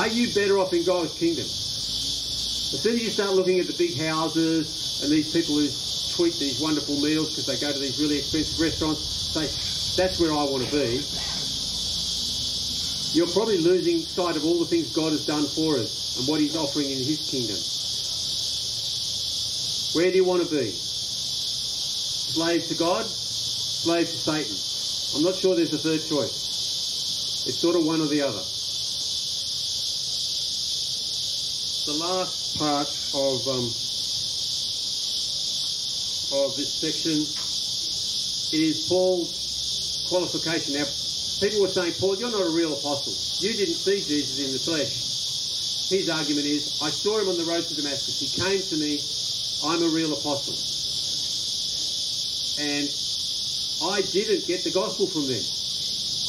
Are 0.00 0.08
you 0.08 0.32
better 0.32 0.58
off 0.58 0.72
in 0.72 0.82
God's 0.82 1.12
kingdom? 1.12 1.44
As 1.44 2.80
soon 2.80 2.94
as 2.96 3.04
you 3.04 3.10
start 3.10 3.34
looking 3.34 3.60
at 3.60 3.66
the 3.66 3.76
big 3.76 4.00
houses 4.00 5.04
and 5.04 5.12
these 5.12 5.30
people 5.30 5.60
who 5.60 5.68
tweet 6.16 6.40
these 6.40 6.58
wonderful 6.58 6.98
meals 7.04 7.36
because 7.36 7.44
they 7.44 7.60
go 7.60 7.70
to 7.70 7.78
these 7.78 8.00
really 8.00 8.16
expensive 8.16 8.58
restaurants, 8.58 9.04
say, 9.04 9.44
that's 10.00 10.18
where 10.18 10.32
I 10.32 10.42
want 10.48 10.64
to 10.64 10.72
be. 10.72 11.04
you're 13.12 13.28
probably 13.28 13.60
losing 13.60 14.00
sight 14.00 14.36
of 14.36 14.44
all 14.46 14.58
the 14.58 14.64
things 14.64 14.88
God 14.96 15.12
has 15.12 15.26
done 15.26 15.44
for 15.44 15.76
us 15.76 16.01
and 16.18 16.28
what 16.28 16.40
He's 16.40 16.56
offering 16.56 16.90
in 16.90 16.98
His 16.98 17.20
kingdom. 17.28 17.58
Where 19.94 20.10
do 20.10 20.16
you 20.16 20.24
want 20.24 20.42
to 20.42 20.50
be? 20.50 20.70
Slave 22.32 22.66
to 22.68 22.74
God, 22.74 23.04
slave 23.06 24.08
to 24.08 24.16
Satan. 24.16 24.56
I'm 25.16 25.22
not 25.24 25.36
sure 25.36 25.54
there's 25.54 25.74
a 25.74 25.78
third 25.78 26.02
choice. 26.02 27.44
It's 27.46 27.58
sort 27.58 27.76
of 27.76 27.84
one 27.84 28.00
or 28.00 28.06
the 28.06 28.22
other. 28.22 28.42
The 31.84 31.92
last 31.98 32.56
part 32.56 32.88
of 33.12 33.48
um, 33.48 33.66
of 36.32 36.56
this 36.56 36.72
section 36.72 37.26
is 38.58 38.86
Paul's 38.88 40.06
qualification. 40.08 40.74
Now, 40.74 40.84
people 41.40 41.60
were 41.60 41.68
saying, 41.68 41.94
Paul, 42.00 42.16
you're 42.16 42.30
not 42.30 42.46
a 42.46 42.50
real 42.50 42.72
apostle. 42.72 43.12
You 43.46 43.52
didn't 43.54 43.74
see 43.74 44.00
Jesus 44.00 44.38
in 44.38 44.52
the 44.52 44.58
flesh. 44.58 45.11
His 45.92 46.08
argument 46.08 46.46
is, 46.46 46.80
I 46.80 46.88
saw 46.88 47.20
him 47.20 47.28
on 47.28 47.36
the 47.36 47.44
road 47.44 47.68
to 47.68 47.74
Damascus. 47.74 48.18
He 48.18 48.40
came 48.40 48.62
to 48.62 48.76
me. 48.80 49.04
I'm 49.62 49.82
a 49.82 49.88
real 49.88 50.14
apostle. 50.14 50.56
And 52.56 52.88
I 53.92 54.00
didn't 54.00 54.46
get 54.46 54.64
the 54.64 54.70
gospel 54.70 55.06
from 55.06 55.28
them. 55.28 55.44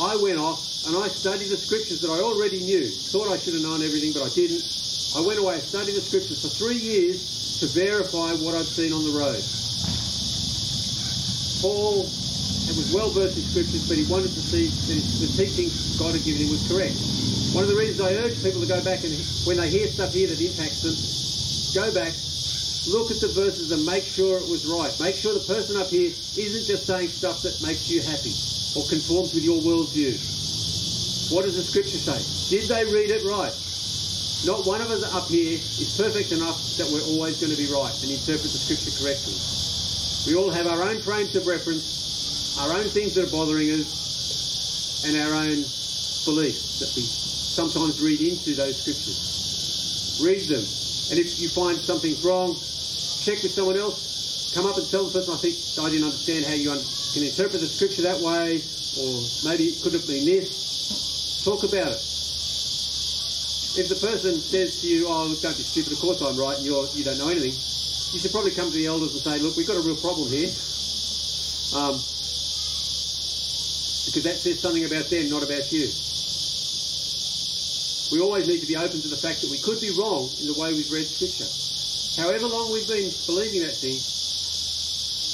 I 0.03 0.17
went 0.17 0.37
off 0.37 0.59
and 0.85 0.97
I 0.97 1.07
studied 1.07 1.47
the 1.47 1.55
scriptures 1.55 2.01
that 2.01 2.11
I 2.11 2.19
already 2.19 2.59
knew. 2.59 2.89
Thought 2.89 3.31
I 3.31 3.37
should 3.37 3.53
have 3.53 3.63
known 3.63 3.81
everything, 3.81 4.11
but 4.11 4.23
I 4.23 4.29
didn't. 4.35 4.67
I 5.15 5.21
went 5.21 5.39
away 5.39 5.53
and 5.55 5.63
studied 5.63 5.95
the 5.95 6.01
scriptures 6.01 6.41
for 6.41 6.49
three 6.49 6.75
years 6.75 7.23
to 7.61 7.67
verify 7.67 8.33
what 8.33 8.55
I'd 8.55 8.65
seen 8.67 8.91
on 8.91 9.05
the 9.05 9.15
road. 9.15 9.39
Paul 11.63 12.03
was 12.71 12.95
well 12.95 13.11
versed 13.11 13.35
in 13.35 13.43
scriptures, 13.43 13.83
but 13.87 13.99
he 13.99 14.07
wanted 14.07 14.31
to 14.31 14.43
see 14.43 14.71
that 14.71 15.01
the 15.19 15.29
teaching 15.35 15.67
God 15.99 16.15
had 16.15 16.23
given 16.23 16.47
him 16.47 16.51
was 16.55 16.63
correct. 16.67 16.95
One 17.51 17.67
of 17.67 17.69
the 17.69 17.75
reasons 17.75 17.99
I 17.99 18.15
urge 18.23 18.39
people 18.39 18.61
to 18.63 18.67
go 18.67 18.79
back 18.83 19.03
and 19.03 19.13
when 19.43 19.57
they 19.59 19.69
hear 19.69 19.87
stuff 19.87 20.13
here 20.13 20.31
that 20.31 20.39
impacts 20.39 20.81
them, 20.81 20.95
go 21.75 21.91
back, 21.93 22.15
look 22.89 23.11
at 23.11 23.19
the 23.19 23.29
verses 23.35 23.71
and 23.71 23.85
make 23.85 24.03
sure 24.03 24.39
it 24.39 24.47
was 24.47 24.65
right. 24.65 24.91
Make 24.99 25.15
sure 25.15 25.33
the 25.33 25.45
person 25.45 25.75
up 25.75 25.87
here 25.87 26.09
isn't 26.09 26.65
just 26.65 26.87
saying 26.87 27.09
stuff 27.09 27.43
that 27.43 27.59
makes 27.61 27.91
you 27.91 28.01
happy 28.01 28.33
or 28.79 28.87
conforms 28.87 29.35
with 29.35 29.43
your 29.43 29.61
worldview. 29.61 30.17
What 31.31 31.45
does 31.45 31.55
the 31.55 31.63
scripture 31.63 31.99
say? 31.99 32.19
Did 32.49 32.69
they 32.69 32.85
read 32.85 33.11
it 33.11 33.23
right? 33.23 33.53
Not 34.45 34.67
one 34.67 34.81
of 34.81 34.91
us 34.91 35.07
up 35.15 35.29
here 35.29 35.55
is 35.55 35.95
perfect 35.95 36.33
enough 36.33 36.59
that 36.75 36.89
we're 36.91 37.05
always 37.15 37.39
going 37.39 37.55
to 37.55 37.57
be 37.57 37.71
right 37.71 37.95
and 38.03 38.11
interpret 38.11 38.51
the 38.51 38.59
scripture 38.59 38.91
correctly. 38.99 39.39
We 40.27 40.35
all 40.35 40.51
have 40.51 40.67
our 40.67 40.83
own 40.83 40.99
frames 40.99 41.35
of 41.35 41.47
reference, 41.47 42.02
our 42.59 42.73
own 42.73 42.85
things 42.85 43.15
that 43.15 43.25
are 43.27 43.31
bothering 43.31 43.69
us, 43.71 45.05
and 45.05 45.17
our 45.17 45.33
own 45.33 45.65
beliefs 46.25 46.79
that 46.79 46.93
we 46.95 47.01
sometimes 47.03 47.99
read 47.99 48.21
into 48.21 48.55
those 48.55 48.79
scriptures. 48.79 50.19
Read 50.23 50.47
them. 50.47 50.63
And 51.11 51.19
if 51.19 51.39
you 51.39 51.49
find 51.49 51.77
something's 51.77 52.23
wrong, 52.23 52.55
check 53.25 53.43
with 53.43 53.51
someone 53.51 53.77
else. 53.77 54.53
Come 54.55 54.65
up 54.65 54.77
and 54.77 54.87
tell 54.89 55.03
the 55.05 55.11
person, 55.11 55.33
I 55.33 55.37
think 55.37 55.55
I 55.81 55.89
didn't 55.89 56.05
understand 56.05 56.45
how 56.45 56.53
you 56.53 56.69
can 56.69 57.23
interpret 57.23 57.59
the 57.59 57.67
scripture 57.67 58.03
that 58.03 58.21
way, 58.21 58.61
or 59.01 59.11
maybe 59.43 59.73
it 59.73 59.81
could 59.81 59.93
have 59.93 60.05
been 60.07 60.25
this. 60.25 61.43
Talk 61.43 61.63
about 61.63 61.91
it. 61.91 62.01
If 63.75 63.89
the 63.89 63.97
person 63.97 64.37
says 64.37 64.81
to 64.81 64.87
you, 64.87 65.07
oh, 65.09 65.33
don't 65.41 65.57
be 65.57 65.65
stupid, 65.65 65.93
of 65.93 65.99
course 65.99 66.21
I'm 66.21 66.37
right, 66.37 66.55
and 66.55 66.65
you're, 66.65 66.85
you 66.93 67.03
don't 67.03 67.17
know 67.17 67.29
anything, 67.29 67.57
you 68.13 68.19
should 68.21 68.31
probably 68.31 68.53
come 68.53 68.69
to 68.69 68.77
the 68.77 68.85
elders 68.85 69.17
and 69.17 69.21
say, 69.25 69.39
look, 69.41 69.57
we've 69.57 69.65
got 69.65 69.77
a 69.77 69.81
real 69.81 69.97
problem 69.97 70.29
here. 70.29 70.53
Um, 71.73 71.97
because 74.05 74.23
that 74.23 74.37
says 74.37 74.59
something 74.59 74.85
about 74.85 75.09
them, 75.09 75.29
not 75.29 75.43
about 75.43 75.71
you. 75.71 75.89
We 78.11 78.21
always 78.21 78.47
need 78.47 78.61
to 78.61 78.67
be 78.67 78.75
open 78.75 79.01
to 79.01 79.07
the 79.07 79.17
fact 79.17 79.41
that 79.41 79.49
we 79.49 79.57
could 79.57 79.81
be 79.81 79.89
wrong 79.89 80.29
in 80.39 80.47
the 80.47 80.53
way 80.53 80.73
we've 80.73 80.91
read 80.91 81.07
Scripture. 81.07 81.49
However 82.21 82.47
long 82.47 82.71
we've 82.71 82.87
been 82.87 83.09
believing 83.25 83.61
that 83.61 83.73
thing, 83.77 83.97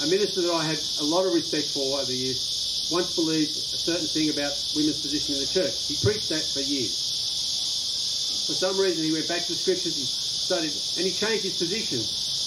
a 0.01 0.07
minister 0.07 0.41
that 0.41 0.53
I 0.53 0.63
had 0.63 0.79
a 1.01 1.03
lot 1.03 1.25
of 1.25 1.33
respect 1.33 1.67
for 1.67 1.99
over 1.99 2.05
the 2.05 2.15
years 2.15 2.87
once 2.91 3.13
believed 3.15 3.51
a 3.57 3.77
certain 3.77 4.07
thing 4.07 4.29
about 4.29 4.55
women's 4.75 5.01
position 5.01 5.35
in 5.35 5.41
the 5.41 5.51
church. 5.51 5.75
He 5.91 5.95
preached 5.99 6.29
that 6.29 6.41
for 6.41 6.61
years. 6.61 6.95
For 8.47 8.55
some 8.55 8.77
reason, 8.77 9.03
he 9.03 9.11
went 9.11 9.27
back 9.27 9.43
to 9.45 9.53
the 9.53 9.59
Scriptures, 9.59 9.95
he 9.95 10.05
studied, 10.07 10.73
and 10.97 11.05
he 11.05 11.11
changed 11.11 11.43
his 11.43 11.57
position 11.59 12.01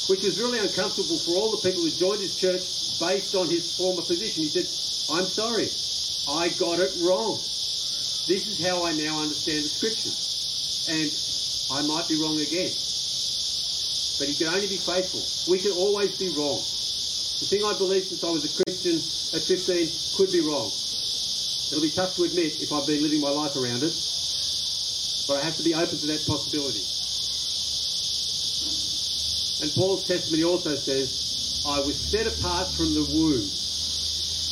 which 0.08 0.22
was 0.24 0.38
really 0.40 0.58
uncomfortable 0.58 1.16
for 1.16 1.36
all 1.36 1.50
the 1.50 1.58
people 1.58 1.82
who 1.82 1.90
joined 1.90 2.20
his 2.20 2.34
church 2.34 2.62
based 2.98 3.34
on 3.34 3.48
his 3.48 3.70
former 3.70 4.02
position. 4.02 4.42
He 4.42 4.48
said, 4.48 4.66
I'm 5.08 5.26
sorry, 5.26 5.70
I 6.28 6.50
got 6.50 6.78
it 6.78 6.92
wrong. 7.02 7.38
This 8.30 8.46
is 8.46 8.62
how 8.62 8.86
I 8.86 8.92
now 8.92 9.18
understand 9.20 9.64
the 9.64 9.68
scriptures. 9.68 10.86
And 10.86 11.10
I 11.76 11.82
might 11.82 12.06
be 12.08 12.14
wrong 12.14 12.38
again. 12.38 12.70
But 14.18 14.28
he 14.30 14.34
can 14.34 14.46
only 14.46 14.68
be 14.68 14.78
faithful. 14.78 15.18
We 15.50 15.58
can 15.58 15.72
always 15.72 16.16
be 16.16 16.28
wrong. 16.30 16.62
The 17.42 17.50
thing 17.50 17.64
I 17.64 17.74
believed 17.74 18.06
since 18.06 18.22
I 18.22 18.30
was 18.30 18.44
a 18.46 18.62
Christian 18.62 19.02
at 19.34 19.42
15 19.42 19.90
could 20.14 20.30
be 20.30 20.40
wrong. 20.46 20.70
It'll 21.74 21.82
be 21.82 21.90
tough 21.90 22.14
to 22.16 22.24
admit 22.24 22.62
if 22.62 22.70
I've 22.70 22.86
been 22.86 23.02
living 23.02 23.20
my 23.20 23.30
life 23.30 23.56
around 23.56 23.82
it. 23.82 23.94
But 25.26 25.42
I 25.42 25.42
have 25.42 25.56
to 25.56 25.64
be 25.64 25.74
open 25.74 25.98
to 25.98 26.06
that 26.06 26.22
possibility. 26.22 26.86
And 29.58 29.74
Paul's 29.74 30.06
testimony 30.06 30.44
also 30.44 30.76
says, 30.76 31.62
I 31.66 31.80
was 31.80 31.98
set 31.98 32.26
apart 32.26 32.68
from 32.68 32.94
the 32.94 33.02
womb. 33.10 33.42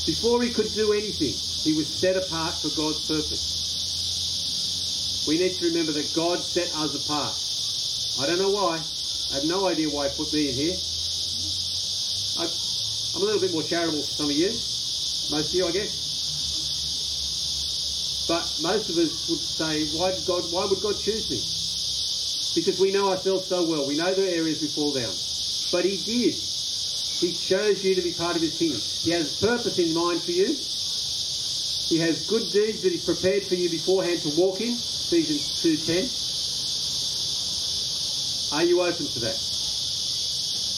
Before 0.06 0.42
he 0.42 0.50
could 0.50 0.72
do 0.74 0.92
anything, 0.92 1.34
he 1.62 1.72
was 1.72 1.86
set 1.86 2.16
apart 2.16 2.54
for 2.54 2.68
God's 2.70 3.00
purpose. 3.06 3.56
We 5.28 5.38
need 5.38 5.54
to 5.58 5.66
remember 5.66 5.92
that 5.92 6.12
God 6.14 6.40
set 6.40 6.74
us 6.74 6.94
apart. 6.94 7.34
I 8.18 8.26
don't 8.26 8.38
know 8.38 8.50
why. 8.50 8.80
I 9.30 9.34
have 9.34 9.44
no 9.44 9.66
idea 9.66 9.88
why 9.88 10.08
he 10.08 10.14
put 10.16 10.32
me 10.32 10.48
in 10.48 10.54
here. 10.54 10.76
I, 12.38 12.44
am 13.16 13.22
a 13.22 13.24
little 13.24 13.40
bit 13.40 13.52
more 13.52 13.62
charitable 13.62 14.02
for 14.02 14.12
some 14.12 14.26
of 14.26 14.36
you. 14.36 14.48
Most 15.30 15.48
of 15.50 15.54
you, 15.54 15.66
I 15.66 15.72
guess. 15.72 15.96
But 18.26 18.42
most 18.62 18.88
of 18.90 18.98
us 18.98 19.28
would 19.28 19.38
say, 19.38 19.86
why 19.98 20.12
did 20.12 20.26
God, 20.26 20.50
why 20.50 20.64
would 20.64 20.80
God 20.80 20.98
choose 20.98 21.28
me? 21.30 21.40
because 22.54 22.78
we 22.80 22.90
know 22.90 23.10
ourselves 23.10 23.46
so 23.46 23.62
well. 23.62 23.86
We 23.86 23.96
know 23.96 24.12
the 24.14 24.28
areas 24.28 24.60
we 24.60 24.68
fall 24.68 24.92
down. 24.92 25.14
But 25.70 25.84
he 25.84 25.96
did. 25.98 26.34
He 26.34 27.32
chose 27.32 27.84
you 27.84 27.94
to 27.94 28.02
be 28.02 28.12
part 28.12 28.36
of 28.36 28.42
his 28.42 28.58
kingdom. 28.58 28.80
He 29.02 29.10
has 29.10 29.30
a 29.42 29.46
purpose 29.46 29.78
in 29.78 29.94
mind 29.94 30.22
for 30.22 30.32
you. 30.32 30.56
He 31.90 31.98
has 31.98 32.24
good 32.28 32.46
deeds 32.52 32.82
that 32.82 32.92
he's 32.92 33.04
prepared 33.04 33.42
for 33.42 33.56
you 33.56 33.68
beforehand 33.68 34.22
to 34.22 34.30
walk 34.40 34.60
in. 34.60 34.74
Ephesians 34.78 35.42
2.10. 35.58 36.06
Are 38.54 38.62
you 38.62 38.80
open 38.80 39.06
to 39.08 39.18
that? 39.26 39.34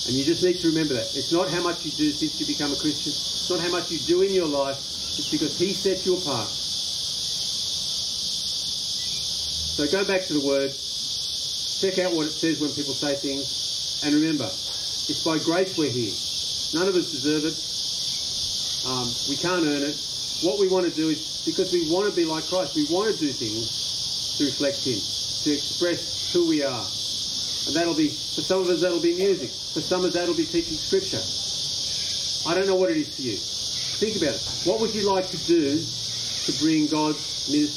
And 0.09 0.17
you 0.17 0.25
just 0.25 0.43
need 0.43 0.59
to 0.61 0.69
remember 0.69 0.95
that. 0.95 1.15
It's 1.15 1.31
not 1.31 1.51
how 1.51 1.63
much 1.63 1.85
you 1.85 1.91
do 1.93 2.11
since 2.13 2.41
you 2.41 2.47
become 2.47 2.73
a 2.73 2.77
Christian. 2.77 3.13
It's 3.13 3.51
not 3.51 3.61
how 3.61 3.71
much 3.71 3.91
you 3.91 3.99
do 3.99 4.23
in 4.23 4.33
your 4.33 4.49
life. 4.49 4.79
It's 5.19 5.31
because 5.31 5.59
he 5.59 5.75
set 5.75 6.07
you 6.07 6.17
apart. 6.17 6.49
So 9.77 9.87
go 9.87 10.07
back 10.07 10.25
to 10.29 10.33
the 10.33 10.41
word. 10.41 10.73
Check 10.73 11.99
out 11.99 12.17
what 12.17 12.25
it 12.25 12.33
says 12.33 12.59
when 12.59 12.71
people 12.73 12.95
say 12.95 13.17
things. 13.17 14.01
And 14.03 14.15
remember, 14.15 14.49
it's 14.49 15.23
by 15.23 15.37
grace 15.45 15.77
we're 15.77 15.91
here. 15.91 16.17
None 16.73 16.89
of 16.89 16.97
us 16.97 17.13
deserve 17.13 17.45
it. 17.45 17.61
Um, 18.89 19.13
we 19.29 19.37
can't 19.37 19.67
earn 19.67 19.83
it. 19.93 20.12
What 20.43 20.59
we 20.59 20.67
want 20.67 20.87
to 20.87 20.95
do 20.95 21.09
is, 21.09 21.43
because 21.47 21.73
we 21.73 21.87
want 21.91 22.11
to 22.11 22.17
be 22.17 22.25
like 22.25 22.43
Christ, 22.49 22.75
we 22.75 22.87
want 22.91 23.15
to 23.15 23.19
do 23.19 23.31
things 23.31 24.37
to 24.39 24.45
reflect 24.45 24.83
Him, 24.83 24.99
to 24.99 25.51
express 25.55 26.33
who 26.33 26.49
we 26.49 26.63
are. 26.65 26.87
And 27.67 27.77
that'll 27.77 27.95
be, 27.95 28.09
for 28.09 28.43
some 28.43 28.61
of 28.61 28.69
us, 28.69 28.81
that'll 28.81 29.01
be 29.01 29.15
music. 29.15 29.51
For 29.51 29.81
some 29.81 30.01
of 30.01 30.07
us, 30.07 30.15
that'll 30.15 30.35
be 30.35 30.45
teaching 30.45 30.75
Scripture. 30.75 31.23
I 32.51 32.59
don't 32.59 32.67
know 32.67 32.75
what 32.75 32.91
it 32.91 32.97
is 32.97 33.15
for 33.15 33.23
you. 33.23 33.39
Think 34.03 34.19
about 34.19 34.35
it. 34.35 34.43
What 34.67 34.81
would 34.81 34.93
you 34.93 35.07
like 35.07 35.31
to 35.31 35.39
do 35.47 35.79
to 35.79 36.51
bring 36.59 36.89
God's 36.91 37.23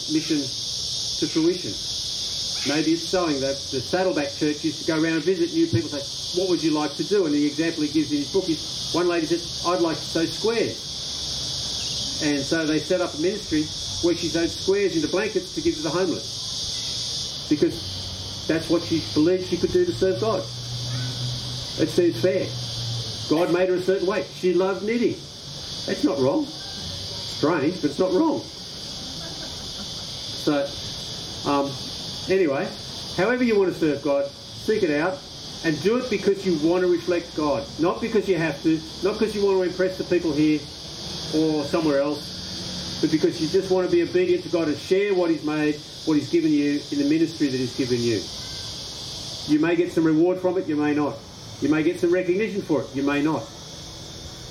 mission 0.10 0.42
to 0.42 1.26
fruition? 1.30 1.74
Maybe 2.66 2.94
it's 2.98 3.06
sewing. 3.06 3.40
The, 3.42 3.54
the 3.70 3.80
Saddleback 3.80 4.34
Church 4.34 4.66
used 4.66 4.82
to 4.82 4.88
go 4.88 4.98
around 4.98 5.22
and 5.22 5.24
visit 5.24 5.54
new 5.54 5.68
people 5.68 5.94
and 5.94 6.02
say, 6.02 6.42
what 6.42 6.50
would 6.50 6.64
you 6.64 6.72
like 6.72 6.96
to 6.96 7.04
do? 7.04 7.28
And 7.28 7.36
the 7.36 7.46
example 7.46 7.84
he 7.84 7.90
gives 7.90 8.12
in 8.12 8.18
his 8.18 8.34
book 8.34 8.50
is, 8.50 8.90
one 8.92 9.08
lady 9.08 9.28
said, 9.28 9.70
I'd 9.70 9.82
like 9.82 9.98
to 9.98 10.04
sew 10.04 10.26
squares. 10.26 10.85
And 12.24 12.40
so 12.40 12.66
they 12.66 12.80
set 12.80 13.02
up 13.02 13.14
a 13.14 13.22
ministry 13.22 13.64
where 14.06 14.16
she 14.16 14.28
sewed 14.28 14.50
squares 14.50 14.96
into 14.96 15.08
blankets 15.10 15.54
to 15.56 15.62
give 15.62 15.76
to 15.76 15.82
the 15.82 15.90
homeless. 15.90 17.48
Because 17.50 18.46
that's 18.48 18.70
what 18.70 18.84
she 18.84 19.04
believed 19.14 19.48
she 19.48 19.58
could 19.58 19.72
do 19.72 19.86
to 19.86 19.92
serve 19.92 20.22
God. 20.22 20.40
It 21.78 21.90
seems 21.90 22.22
fair. 22.22 22.48
God 23.30 23.52
made 23.54 23.70
her 23.70 23.76
a 23.76 23.82
certain 23.82 24.08
way. 24.08 24.26
She 24.36 24.54
loved 24.54 24.84
knitting. 24.84 25.18
That's 25.86 26.04
not 26.04 26.20
wrong. 26.20 26.46
Strange, 26.46 27.82
but 27.82 27.92
it's 27.92 28.00
not 28.00 28.14
wrong. 28.14 28.42
So, 30.46 30.68
um, 31.50 31.72
Anyway, 32.28 32.68
however 33.18 33.44
you 33.44 33.58
want 33.58 33.72
to 33.72 33.80
serve 33.80 34.02
God, 34.02 34.28
seek 34.32 34.82
it 34.82 34.90
out 34.90 35.20
and 35.64 35.80
do 35.84 35.98
it 35.98 36.10
because 36.10 36.44
you 36.46 36.58
want 36.68 36.82
to 36.82 36.92
reflect 36.92 37.36
God, 37.36 37.64
not 37.78 38.02
because 38.02 38.28
you 38.28 38.36
have 38.36 38.62
to, 38.64 38.82
not 39.04 39.20
because 39.20 39.36
you 39.36 39.46
want 39.46 39.58
to 39.58 39.64
impress 39.64 39.98
the 40.00 40.06
people 40.06 40.34
here 40.34 40.60
or 41.34 41.64
somewhere 41.64 42.00
else. 42.00 43.00
but 43.02 43.12
because 43.12 43.42
you 43.42 43.48
just 43.48 43.72
want 43.72 43.90
to 43.90 43.92
be 43.92 44.04
obedient 44.04 44.44
to 44.44 44.50
God 44.50 44.68
and 44.68 44.78
share 44.78 45.14
what 45.14 45.30
He's 45.30 45.44
made, 45.44 45.76
what 46.06 46.16
He's 46.16 46.30
given 46.30 46.52
you 46.52 46.80
in 46.92 47.00
the 47.00 47.10
ministry 47.10 47.48
that 47.48 47.58
He's 47.58 47.76
given 47.76 48.00
you. 48.00 48.22
You 49.48 49.60
may 49.60 49.76
get 49.76 49.92
some 49.92 50.04
reward 50.04 50.40
from 50.40 50.58
it, 50.58 50.68
you 50.68 50.76
may 50.76 50.94
not. 50.94 51.16
You 51.62 51.70
may 51.70 51.84
get 51.84 52.00
some 52.00 52.12
recognition 52.12 52.62
for 52.62 52.82
it, 52.82 52.88
you 52.94 53.04
may 53.04 53.22
not. 53.22 53.44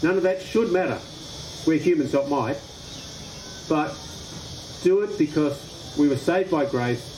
None 0.02 0.16
of 0.16 0.22
that 0.24 0.42
should 0.42 0.72
matter. 0.72 0.98
We're 1.66 1.78
humans, 1.78 2.12
not 2.12 2.28
might. 2.28 2.60
But 3.68 3.96
do 4.82 5.00
it 5.00 5.18
because 5.18 5.94
we 5.98 6.08
were 6.08 6.16
saved 6.16 6.50
by 6.50 6.66
grace 6.66 7.14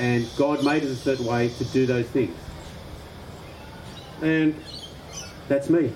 and 0.00 0.26
God 0.36 0.64
made 0.64 0.82
us 0.82 0.90
a 0.90 0.96
certain 0.96 1.26
way 1.26 1.48
to 1.48 1.64
do 1.66 1.86
those 1.86 2.06
things. 2.06 2.36
And 4.22 4.54
that's 5.48 5.68
me. 5.68 5.92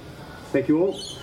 Thank 0.53 0.69
you 0.69 0.79
all. 0.81 1.14